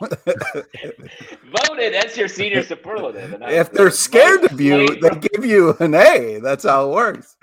[1.68, 1.94] voted?
[1.94, 3.32] That's your senior superlative.
[3.34, 6.38] and if they're scared of you, flavor- they give you an A.
[6.42, 7.36] That's how it works.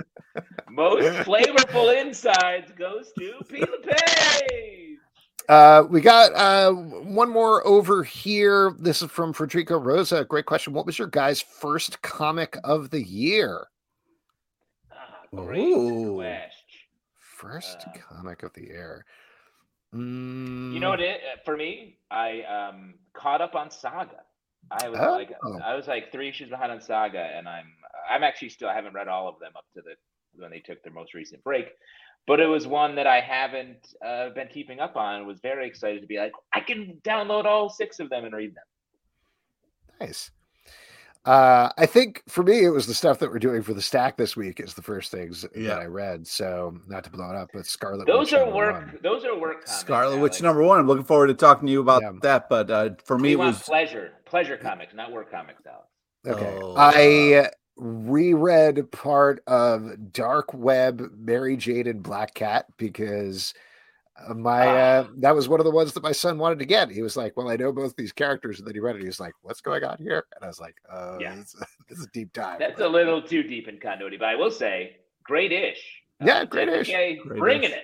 [0.70, 4.98] most flavorful insides goes to Pete LePage.
[5.50, 8.76] Uh, we got uh, one more over here.
[8.80, 10.24] This is from Frederico Rosa.
[10.24, 10.74] Great question.
[10.74, 13.68] What was your guys' first comic of the year?
[14.92, 14.96] Ah,
[15.36, 16.16] great Ooh.
[16.16, 16.50] question.
[17.20, 19.06] First Uh, comic of the year.
[19.94, 22.00] Mm, You know what it for me?
[22.10, 24.22] I um caught up on Saga.
[24.72, 25.12] I was Oh.
[25.12, 25.32] like
[25.64, 27.66] I was like three issues behind on Saga, and I'm
[28.10, 29.96] I'm actually still I haven't read all of them up to the
[30.36, 31.68] when they took their most recent break,
[32.26, 35.28] but it was one that I haven't uh, been keeping up on.
[35.28, 38.56] Was very excited to be like I can download all six of them and read
[38.56, 38.64] them.
[40.00, 40.32] Nice.
[41.26, 44.18] Uh, I think for me, it was the stuff that we're doing for the stack
[44.18, 45.70] this week is the first things Yeah.
[45.70, 46.28] that I read.
[46.28, 48.08] So not to blow it up, but Scarlet.
[48.08, 48.76] Those Witch are work.
[48.76, 49.00] one.
[49.02, 49.64] Those are work.
[49.66, 50.42] Comics, Scarlet Witch Alex.
[50.42, 50.80] number one.
[50.82, 52.12] I'm looking forward to talking to you about Yeah.
[52.24, 52.50] that.
[52.50, 55.88] But uh, for me, We it want was pleasure, pleasure comics, not work comics, Alex.
[56.28, 56.60] Okay.
[56.62, 63.54] Oh, I reread part of Dark Web, Mary Jane, and Black Cat because
[64.36, 66.90] my uh, that was one of the ones that my son wanted to get.
[66.92, 69.02] He was like, "Well, I know both these characters," and then he read it.
[69.02, 71.36] He was like, "What's going on here?" And I was like, "Uh, Yeah.
[71.36, 71.56] this,
[71.90, 74.52] this is a deep dive." That's a little too deep in continuity, but I will
[74.52, 76.02] say, great ish.
[76.24, 76.88] Yeah, great-ish.
[76.88, 77.38] Great-ish.
[77.40, 77.84] bringing it.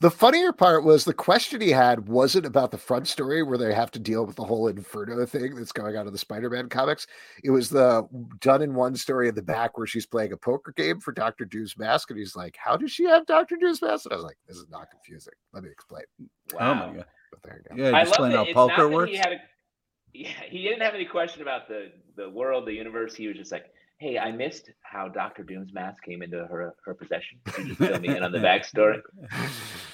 [0.00, 3.72] The funnier part was the question he had wasn't about the front story where they
[3.74, 7.06] have to deal with the whole Inferno thing that's going on in the Spider-Man comics.
[7.44, 8.06] It was the
[8.40, 11.44] done in one story in the back where she's playing a poker game for Doctor
[11.44, 14.24] Doom's mask, and he's like, "How does she have Doctor Doom's mask?" And I was
[14.24, 15.34] like, "This is not confusing.
[15.52, 16.74] Let me explain." oh Wow.
[16.74, 17.82] my god, But there you go.
[17.82, 19.10] yeah, I just explain how poker works.
[19.10, 19.40] He, had a,
[20.14, 23.14] yeah, he didn't have any question about the the world, the universe.
[23.14, 23.66] He was just like,
[24.00, 27.38] "Hey, I missed how Doctor Doom's mask came into her her possession.
[27.44, 29.00] Could you just fill me in on the backstory?"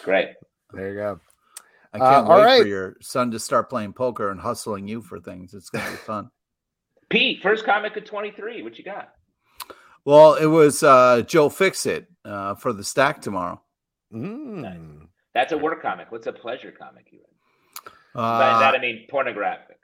[0.02, 0.28] Great.
[0.72, 1.20] There you go.
[1.92, 2.62] I Uh, can't all wait right.
[2.62, 5.54] for your son to start playing poker and hustling you for things.
[5.54, 6.30] It's gonna be fun.
[7.10, 8.62] Pete, first comic of twenty three.
[8.62, 9.12] What you got?
[10.04, 13.60] Well, it was uh, Joe Fixit uh, for the stack tomorrow.
[14.14, 15.08] Mm.
[15.34, 16.12] That's a work comic.
[16.12, 17.92] What's a pleasure comic you read?
[18.14, 19.75] By Uh, that I mean pornographic.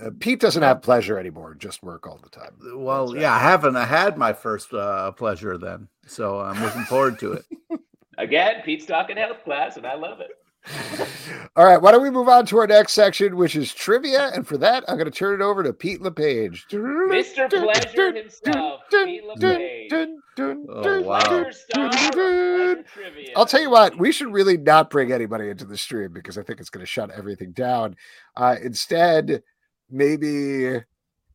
[0.00, 2.56] Uh, Pete doesn't have pleasure anymore; just work all the time.
[2.76, 3.22] well, That's right.
[3.22, 3.76] yeah, I haven't.
[3.76, 7.44] I had my first uh, pleasure then, so I'm looking forward to it.
[8.18, 10.30] Again, Pete's talking health class, and I love it.
[11.56, 14.30] All right, why don't we move on to our next section, which is trivia?
[14.34, 16.66] And for that, I'm going to turn it over to Pete LePage.
[16.70, 17.50] Mr.
[17.50, 20.08] Pleasure himself, Pete LePage.
[20.38, 21.20] Oh, wow.
[21.20, 23.32] Pleasure star of Pleasure Trivia.
[23.36, 26.42] I'll tell you what, we should really not bring anybody into the stream because I
[26.42, 27.96] think it's going to shut everything down.
[28.36, 29.42] Uh, instead,
[29.90, 30.80] maybe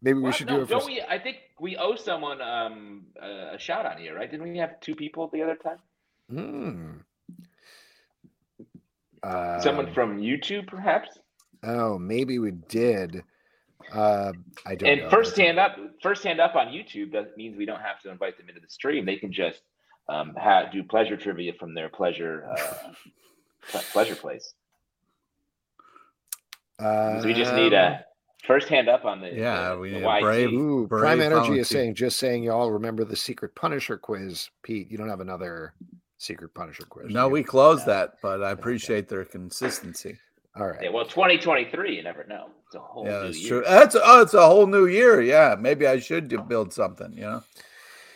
[0.01, 1.01] maybe we should no, do it for don't we?
[1.01, 4.29] I think we owe someone um, a shout out here, right?
[4.29, 5.77] Didn't we have two people the other time?
[6.29, 6.91] Hmm.
[9.23, 11.19] Um, Someone from YouTube, perhaps.
[11.63, 13.23] Oh, maybe we did.
[13.91, 14.31] Uh,
[14.65, 14.89] I don't.
[14.89, 15.09] And know.
[15.09, 18.37] first hand up, first hand up on YouTube doesn't means we don't have to invite
[18.37, 19.05] them into the stream.
[19.05, 19.61] They can just
[20.07, 24.53] um, ha do pleasure trivia from their pleasure uh, pleasure place.
[26.79, 28.05] Uh, So we just need a
[28.49, 30.21] first hand up on the Yeah, the, we the need YT.
[30.21, 31.61] brave- Ooh, Brave Prime Energy volunteer.
[31.61, 34.49] is saying, just saying, y'all remember the secret Punisher quiz.
[34.63, 35.73] Pete, you don't have another
[36.17, 37.11] secret Punisher quiz.
[37.13, 37.93] No, we closed No.
[37.93, 40.17] that, but I appreciate their consistency.
[40.55, 40.79] All right.
[40.81, 42.49] Yeah, well, 2023, you never know.
[42.65, 43.49] It's a whole Yeah, new that's year.
[43.49, 43.63] true.
[43.67, 45.21] That's oh, it's a whole new year.
[45.21, 47.13] Yeah, maybe I should do, build something.
[47.13, 47.43] You know,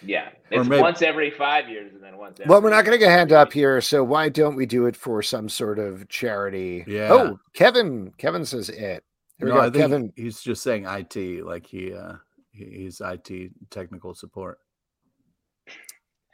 [0.01, 2.39] Yeah, it's maybe- once every five years, and then once.
[2.39, 4.87] Every Well, we're not going to get hand up here, so why don't we do
[4.87, 6.83] it for some sort of charity?
[6.87, 7.09] Yeah.
[7.13, 8.11] Oh, Kevin.
[8.17, 9.03] Kevin says it.
[9.39, 10.13] Here no, we I think Kevin.
[10.15, 12.13] he's just saying IT, like he uh
[12.51, 14.59] he's IT technical support.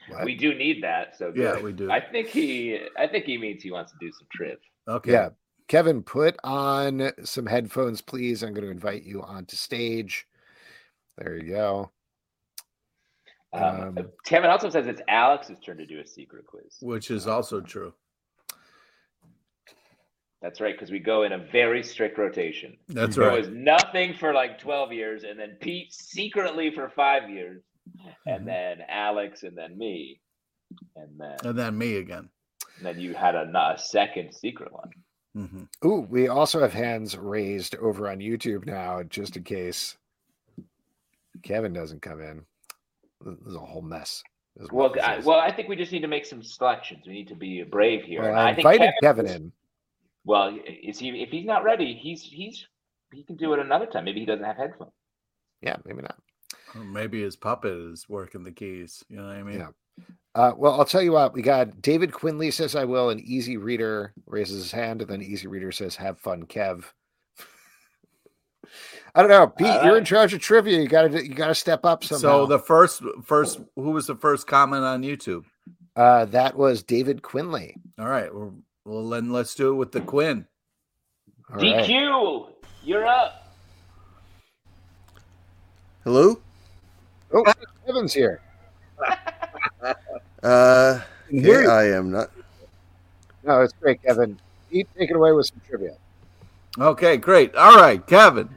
[0.09, 0.25] What?
[0.25, 1.17] We do need that.
[1.17, 1.91] So Yeah, we do.
[1.91, 2.79] I think he.
[2.97, 4.59] I think he means he wants to do some trip.
[4.87, 5.11] Okay.
[5.11, 5.29] Yeah.
[5.67, 8.41] Kevin, put on some headphones, please.
[8.41, 10.25] I'm going to invite you onto stage.
[11.17, 11.91] There you go.
[13.53, 16.77] Um, Um, Kevin also says it's Alex's turn to do a secret quiz.
[16.81, 17.93] Which is also true.
[20.41, 22.77] That's right, because we go in a very strict rotation.
[22.87, 23.31] That's There right.
[23.31, 27.61] There was nothing for like 12 years, and then Pete secretly for five years,
[27.97, 28.29] Mm-hmm.
[28.29, 30.21] and then Alex, and then me,
[30.95, 32.29] and then And then me again.
[32.77, 34.89] and then you had a, a second secret one.
[35.35, 39.97] hmm Ooh, we also have hands raised over on YouTube now, just in case
[41.41, 42.43] Kevin doesn't come in.
[43.25, 44.23] This is a whole mess.
[44.71, 47.07] Well, I, well, I think we just need to make some selections.
[47.07, 48.21] We need to be brave here.
[48.21, 49.51] Well, And I I think invited Kevin was- in.
[50.25, 51.09] Well, is he?
[51.21, 52.65] If he's not ready, he's he's
[53.11, 54.05] he can do it another time.
[54.05, 54.91] Maybe he doesn't have headphones.
[55.61, 56.17] Yeah, maybe not.
[56.75, 59.03] Or maybe his puppet is working the keys.
[59.09, 59.59] You know what I mean?
[59.59, 59.69] Yeah.
[60.35, 61.33] Uh, well, I'll tell you what.
[61.33, 65.21] We got David Quinley says I will, and Easy Reader raises his hand, and then
[65.21, 66.85] Easy Reader says "Have fun, Kev."
[69.15, 69.67] I don't know, Pete.
[69.67, 70.79] All You're in charge of trivia.
[70.79, 72.21] You got to you got to step up somehow.
[72.21, 75.45] So the first first who was the first comment on YouTube?
[75.95, 77.75] uh, that was David Quinley.
[77.99, 78.33] All right.
[78.33, 78.53] Well,
[78.89, 80.47] well then let's do it with the Quinn.
[81.49, 81.85] All right.
[81.85, 82.47] DQ,
[82.83, 83.53] you're up.
[86.03, 86.39] Hello?
[87.31, 87.45] Oh,
[87.85, 88.41] Kevin's here.
[90.41, 92.31] Uh, Here okay, I am not.
[93.43, 94.39] No, it's great, Kevin.
[94.71, 95.97] Pete, take it away with some trivia.
[96.77, 97.53] Okay, great.
[97.55, 98.47] All right, Kevin.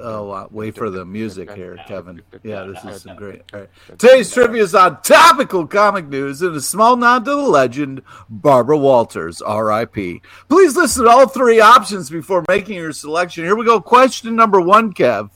[0.00, 2.22] Oh, wait for the music here, Kevin.
[2.42, 3.42] Yeah, this is some great.
[3.52, 3.68] All right.
[3.98, 8.78] Today's trivia is on topical comic news and a small nod to the legend, Barbara
[8.78, 10.22] Walters, R.I.P.
[10.48, 13.44] Please listen to all three options before making your selection.
[13.44, 13.80] Here we go.
[13.80, 15.30] Question number one, Kev.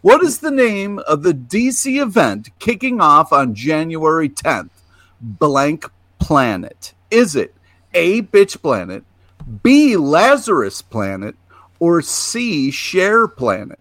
[0.00, 4.70] What is the name of the DC event kicking off on January 10th?
[5.20, 6.94] Blank Planet.
[7.10, 7.54] Is it
[7.94, 9.04] A, Bitch Planet,
[9.62, 11.34] B, Lazarus Planet,
[11.80, 13.78] or C, Share Planet?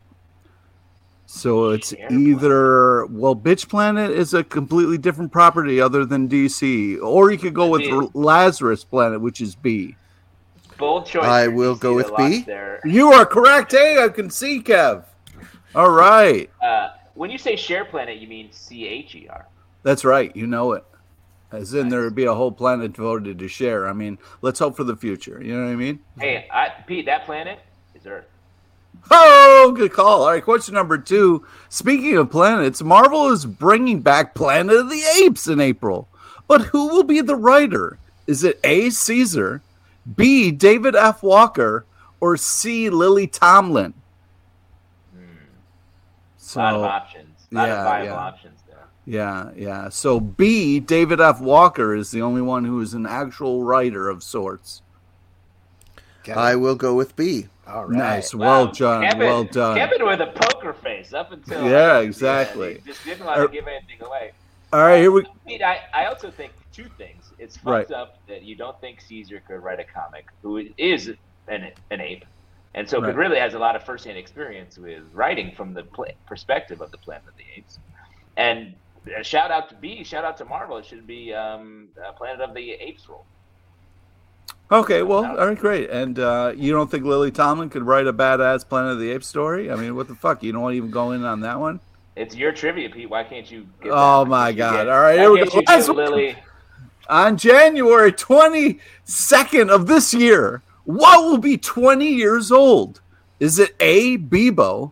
[1.26, 7.02] So it's Share either well, Bitch Planet is a completely different property other than DC,
[7.02, 8.08] or you could go with Yeah.
[8.14, 9.96] Lazarus Planet, which is B.
[10.78, 11.24] Bold choice.
[11.26, 12.44] I will DC go with B.
[12.44, 12.80] There.
[12.86, 13.72] You are correct.
[13.74, 15.04] Hey, I can see Kev.
[15.76, 19.46] All right, Uh, when you say share planet, you mean C H E R.
[19.84, 20.34] that's right.
[20.36, 20.84] You know it.
[21.52, 23.88] As in, there would be a whole planet devoted to share.
[23.88, 25.42] I mean, let's hope for the future.
[25.44, 26.00] You know what I mean?
[26.20, 27.60] Hey, I, Pete, that planet
[28.08, 28.26] is Earth.
[29.10, 30.24] Oh, good call.
[30.24, 31.46] All right, question number two.
[31.70, 36.08] Speaking of planets, Marvel is bringing back Planet of the Apes in April.
[36.48, 38.00] But who will be the writer?
[38.26, 38.90] Is it A.
[38.90, 39.62] Caesar,
[40.16, 40.52] B.
[40.52, 41.24] David F.
[41.24, 41.86] Walker,
[42.20, 42.90] or C.
[42.90, 43.94] Lily Tomlin?
[45.14, 47.48] A lot of So, options.
[47.52, 48.14] A lot yeah, of viable yeah.
[48.16, 48.88] options there.
[49.06, 49.90] yeah, yeah.
[49.90, 50.80] So B.
[50.80, 51.40] David F.
[51.40, 54.82] Walker is the only one who is an actual writer of sorts.
[56.24, 56.42] Kevin.
[56.42, 57.48] I will go with B.
[57.68, 57.98] All right.
[57.98, 58.34] Nice.
[58.34, 59.04] Well Wow, done.
[59.04, 59.78] Kevin, well done.
[59.78, 62.82] Kevin with a poker face up until Yeah, he exactly.
[62.86, 64.32] just didn't want Er- to give anything away.
[64.74, 67.32] All right, here we Pete, I, I also think two things.
[67.40, 67.92] It's fucked Right.
[67.92, 71.08] up that you don't think Caesar could write a comic who is
[71.48, 72.26] an, an ape,
[72.74, 73.08] and so Right.
[73.08, 76.92] could really has a lot of firsthand experience with writing from the pla perspective of
[76.92, 77.80] the Planet of the Apes.
[78.36, 78.76] And
[79.18, 80.78] uh, shout out to B, shout out to Marvel.
[80.78, 83.26] It should be um, uh, Planet of the Apes role.
[84.70, 85.90] Okay, well, all right, great.
[85.90, 89.28] And uh, you don't think Lily Tomlin could write a badass Planet of the Apes
[89.28, 89.72] story?
[89.72, 90.44] I mean, what the fuck?
[90.44, 91.80] You don't want to even go in on that one?
[92.18, 93.10] It's your trivia, Pete.
[93.10, 93.62] Why can't you?
[93.82, 93.92] Get that?
[93.94, 94.74] Oh, my God.
[94.74, 95.62] get- All right, here we go.
[95.68, 95.88] Last.
[95.88, 96.36] Lily.
[97.10, 103.00] On January 22nd of this year, what will be 20 years old?
[103.40, 104.92] Is it A, Bebo,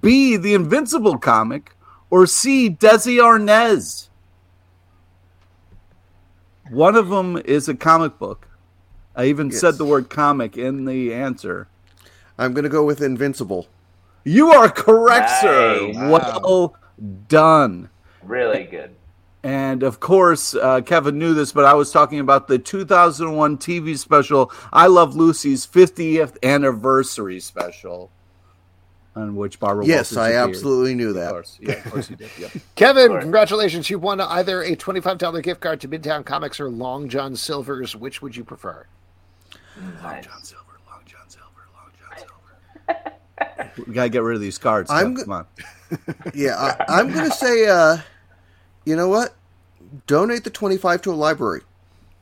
[0.00, 1.76] B, the Invincible comic,
[2.10, 4.08] or C, Desi Arnaz?
[6.70, 8.48] One of them is a comic book,
[9.14, 9.60] I even Yes.
[9.60, 11.68] said the word comic in the answer.
[12.38, 13.66] I'm going to go with Invincible.
[14.24, 15.90] You are correct, sir.
[15.92, 16.10] Nice.
[16.10, 16.76] Well
[17.28, 17.90] done.
[18.22, 18.90] Really good.
[19.42, 23.98] And of course, uh, Kevin knew this, but I was talking about the 2001 TV
[23.98, 28.12] special, I Love Lucy's 50th anniversary special,
[29.16, 31.30] on which Barbara Yes, I absolutely knew Of that.
[31.32, 32.30] course, yeah, of course you did.
[32.38, 32.48] Yeah.
[32.76, 33.22] Kevin, course.
[33.24, 33.90] congratulations.
[33.90, 37.96] You won either a $25 gift card to Midtown Comics or Long John Silver's.
[37.96, 38.86] Which would you prefer?
[40.02, 40.24] Nice.
[40.26, 42.18] John Silver, Long John Silver, Long John
[43.76, 43.84] Silver.
[43.86, 44.90] we gotta get rid of these cards.
[44.90, 45.46] I'm Kev, go- Come on.
[46.34, 47.98] Yeah, I, I'm going to say, uh,
[48.86, 49.34] you know what?
[50.06, 51.60] Donate the 25 to a library.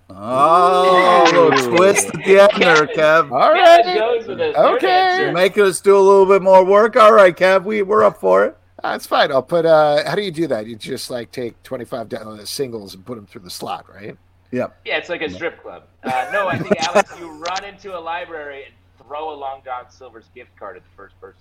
[0.09, 1.23] Oh,
[1.53, 3.31] little twist at the end there, Kev.
[3.31, 3.87] All Yeah, right.
[3.87, 5.19] it goes with a third Okay.
[5.21, 6.97] You're making us do a little bit more work.
[6.97, 8.57] All right, Kev, we we're up for it.
[8.83, 9.31] That's fine.
[9.31, 10.67] I'll put, uh, how do you do that?
[10.67, 14.17] You just like take 25 do- uh, singles and put them through the slot, right?
[14.53, 14.81] Yep.
[14.85, 15.85] Yeah, it's like a strip club.
[16.03, 18.75] Uh, no, I think Alex, you run into a library and
[19.07, 21.41] throw a Long John Silver's gift card at the first person.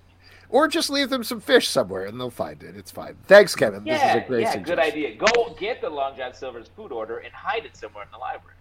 [0.50, 2.76] Or just leave them some fish somewhere and they'll find it.
[2.76, 3.16] It's fine.
[3.28, 3.86] Thanks, Kevin.
[3.86, 4.76] Yeah, this is a great yeah, suggestion.
[4.76, 5.16] good idea.
[5.16, 8.56] Go get the Long John Silver's food order and hide it somewhere in the library.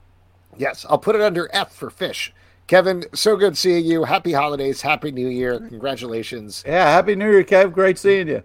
[0.57, 2.32] Yes, I'll put it under F for fish.
[2.66, 4.05] Kevin, so good seeing you.
[4.05, 4.82] Happy holidays.
[4.82, 5.59] Happy New Year.
[5.59, 6.62] Congratulations.
[6.66, 6.90] Yeah.
[6.90, 7.72] Happy New Year, Kev.
[7.72, 8.42] Great seeing you,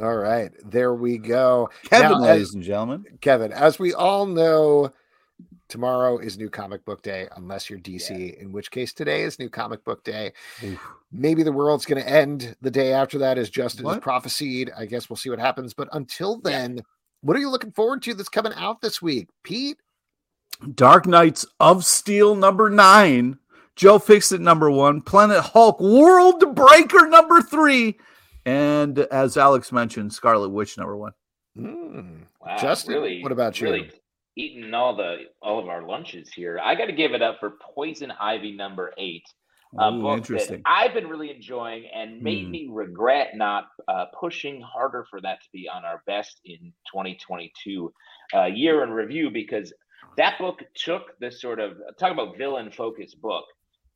[0.00, 1.70] All right, there we go.
[1.90, 3.04] Kevin, Now, ladies as, and gentlemen.
[3.20, 4.92] Kevin, as we all know,
[5.68, 9.48] tomorrow is New Comic Book Day, unless you're DC, in which case today is New
[9.48, 10.32] Comic Book Day.
[10.62, 10.80] Oof.
[11.12, 14.70] Maybe the world's going to end the day after that, as Justin has prophesied.
[14.76, 15.74] I guess we'll see what happens.
[15.74, 16.82] But until then,
[17.20, 19.78] what are you looking forward to that's coming out this week, Pete?
[20.74, 23.38] Dark Knights of Steel number nine,
[23.76, 27.98] Joe Fixit number one, Planet Hulk World Breaker number three,
[28.46, 31.12] and as Alex mentioned, Scarlet Witch number one.
[31.56, 32.22] Hmm.
[32.40, 33.68] Wow, Justin, really, what about you?
[33.68, 33.90] Really
[34.36, 36.60] eating all the all of our lunches here.
[36.62, 39.24] I got to give it up for Poison Ivy number eight.
[39.74, 40.56] Ooh, book interesting.
[40.58, 42.50] that I've been really enjoying and made Hmm.
[42.52, 47.92] me regret not uh, pushing harder for that to be on our best in 2022
[48.34, 49.72] uh, year in review because
[50.16, 53.44] that book took the sort of talk about villain focused book.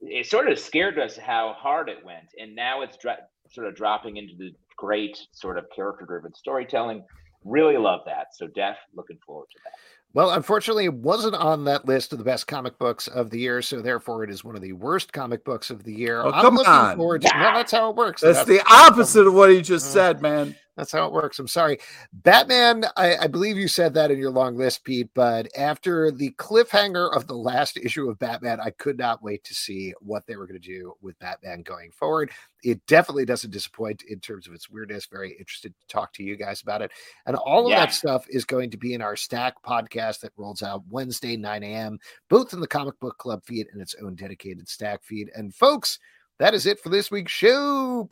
[0.01, 3.19] It sort of scared us how hard it went, and now it's dra-
[3.51, 7.05] sort of dropping into the great sort of character driven storytelling.
[7.45, 8.29] Really love that.
[8.35, 9.73] So, Def, looking forward to that.
[10.15, 13.61] Well, unfortunately, it wasn't on that list of the best comic books of the year,
[13.61, 16.23] so therefore it is one of the worst comic books of the year.
[16.23, 16.97] Oh, I'm come looking on.
[16.97, 18.23] forward to well, that's how it works.
[18.23, 20.57] That's the opposite of what he just said, man.
[20.79, 21.41] That's how it works.
[21.41, 21.81] I'm sorry.
[22.13, 26.31] Batman, I, I believe you said that in your long list, Pete, but after the
[26.39, 30.37] cliffhanger of the last issue of Batman, I could not wait to see what they
[30.37, 32.31] were going to do with Batman going forward.
[32.63, 35.07] It definitely doesn't disappoint in terms of its weirdness.
[35.07, 36.93] Very interested to talk to you guys about it.
[37.27, 37.81] And all of Yeah.
[37.81, 41.65] that stuff is going to be in our Stack podcast that rolls out Wednesday, 9
[41.65, 41.99] a.m.,
[42.31, 45.29] both in the Comic Book Club feed and its own dedicated Stack feed.
[45.35, 45.99] And folks,
[46.39, 48.07] that is it for this week's show.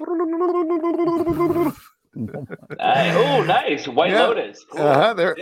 [2.17, 3.87] Oh, nice.
[3.89, 4.27] White Yeah.
[4.27, 4.64] Lotus.
[4.71, 4.81] Cool.
[4.83, 5.35] Uh-huh, there.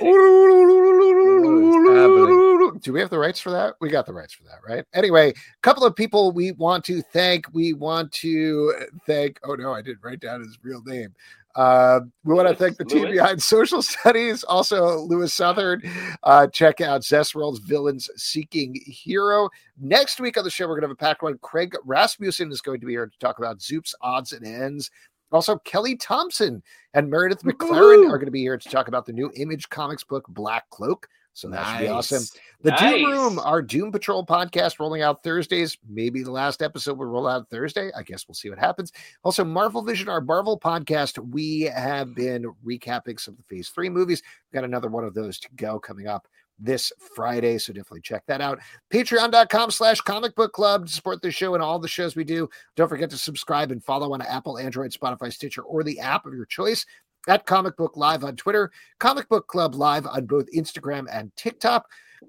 [2.83, 3.75] Do we have the rights for that?
[3.81, 4.85] We got the rights for that, right?
[4.95, 7.47] Anyway, a couple of people we want to thank.
[7.53, 8.75] We want to
[9.07, 9.39] thank.
[9.45, 11.15] Oh no, I didn't write down his real name.
[11.55, 13.13] Uh, we want to thank the team Louis?
[13.13, 14.43] behind social studies.
[14.45, 15.83] Also, Louis Southern.
[16.25, 19.49] Uh, check out Zestworld's Villains Seeking Hero.
[19.81, 21.39] Next week on the show, we're going to have a packed one.
[21.43, 24.91] Craig Rasmussen is going to be here to talk about Zoop's odds and ends.
[25.35, 26.63] Also, Kelly Thompson
[26.95, 28.11] and Meredith McLaren Woohoo!
[28.11, 31.09] are going to be here to talk about the new Image Comics book, Black Cloak.
[31.33, 32.19] So that should be awesome.
[32.19, 32.39] Nice.
[32.63, 35.77] The Doom Room, our Doom Patrol podcast, rolling out Thursdays.
[35.89, 37.91] Maybe the last episode will roll out Thursday.
[37.99, 38.93] I guess we'll see what happens.
[39.25, 41.19] Also, Marvel Vision, our Marvel podcast.
[41.19, 44.23] We have been recapping some of the Phase Three movies.
[44.53, 46.29] We've got another one of those to go coming up
[46.59, 48.61] this Friday, so definitely check that out.
[48.93, 52.49] Patreon.com slash comic book club to support the show and all the shows we do.
[52.77, 56.35] Don't forget to subscribe and follow on Apple, Android, Spotify, Stitcher, or the app of
[56.35, 56.85] your choice
[57.29, 61.87] at Comic Book Live on Twitter, Comic Book Club Live on both Instagram and TikTok,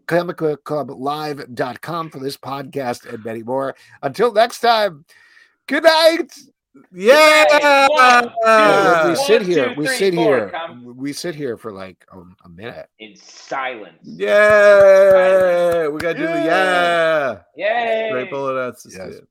[0.08, 3.76] comicbookclublive.com for this podcast and many more.
[4.02, 5.06] Until next time,
[5.68, 6.34] good night.
[6.92, 7.88] Yeah.
[7.90, 9.70] One, we One, sit here.
[9.74, 10.50] two, we three, sit four, here.
[10.50, 12.90] com- We sit here for like um, a minute.
[13.00, 13.98] In silence.
[14.04, 15.88] Yeah.
[15.88, 17.42] We got to do the yeah.
[17.56, 18.10] Yay.
[18.12, 18.54] Great bullet.
[18.56, 19.16] That's Yes.
[19.16, 19.28] it.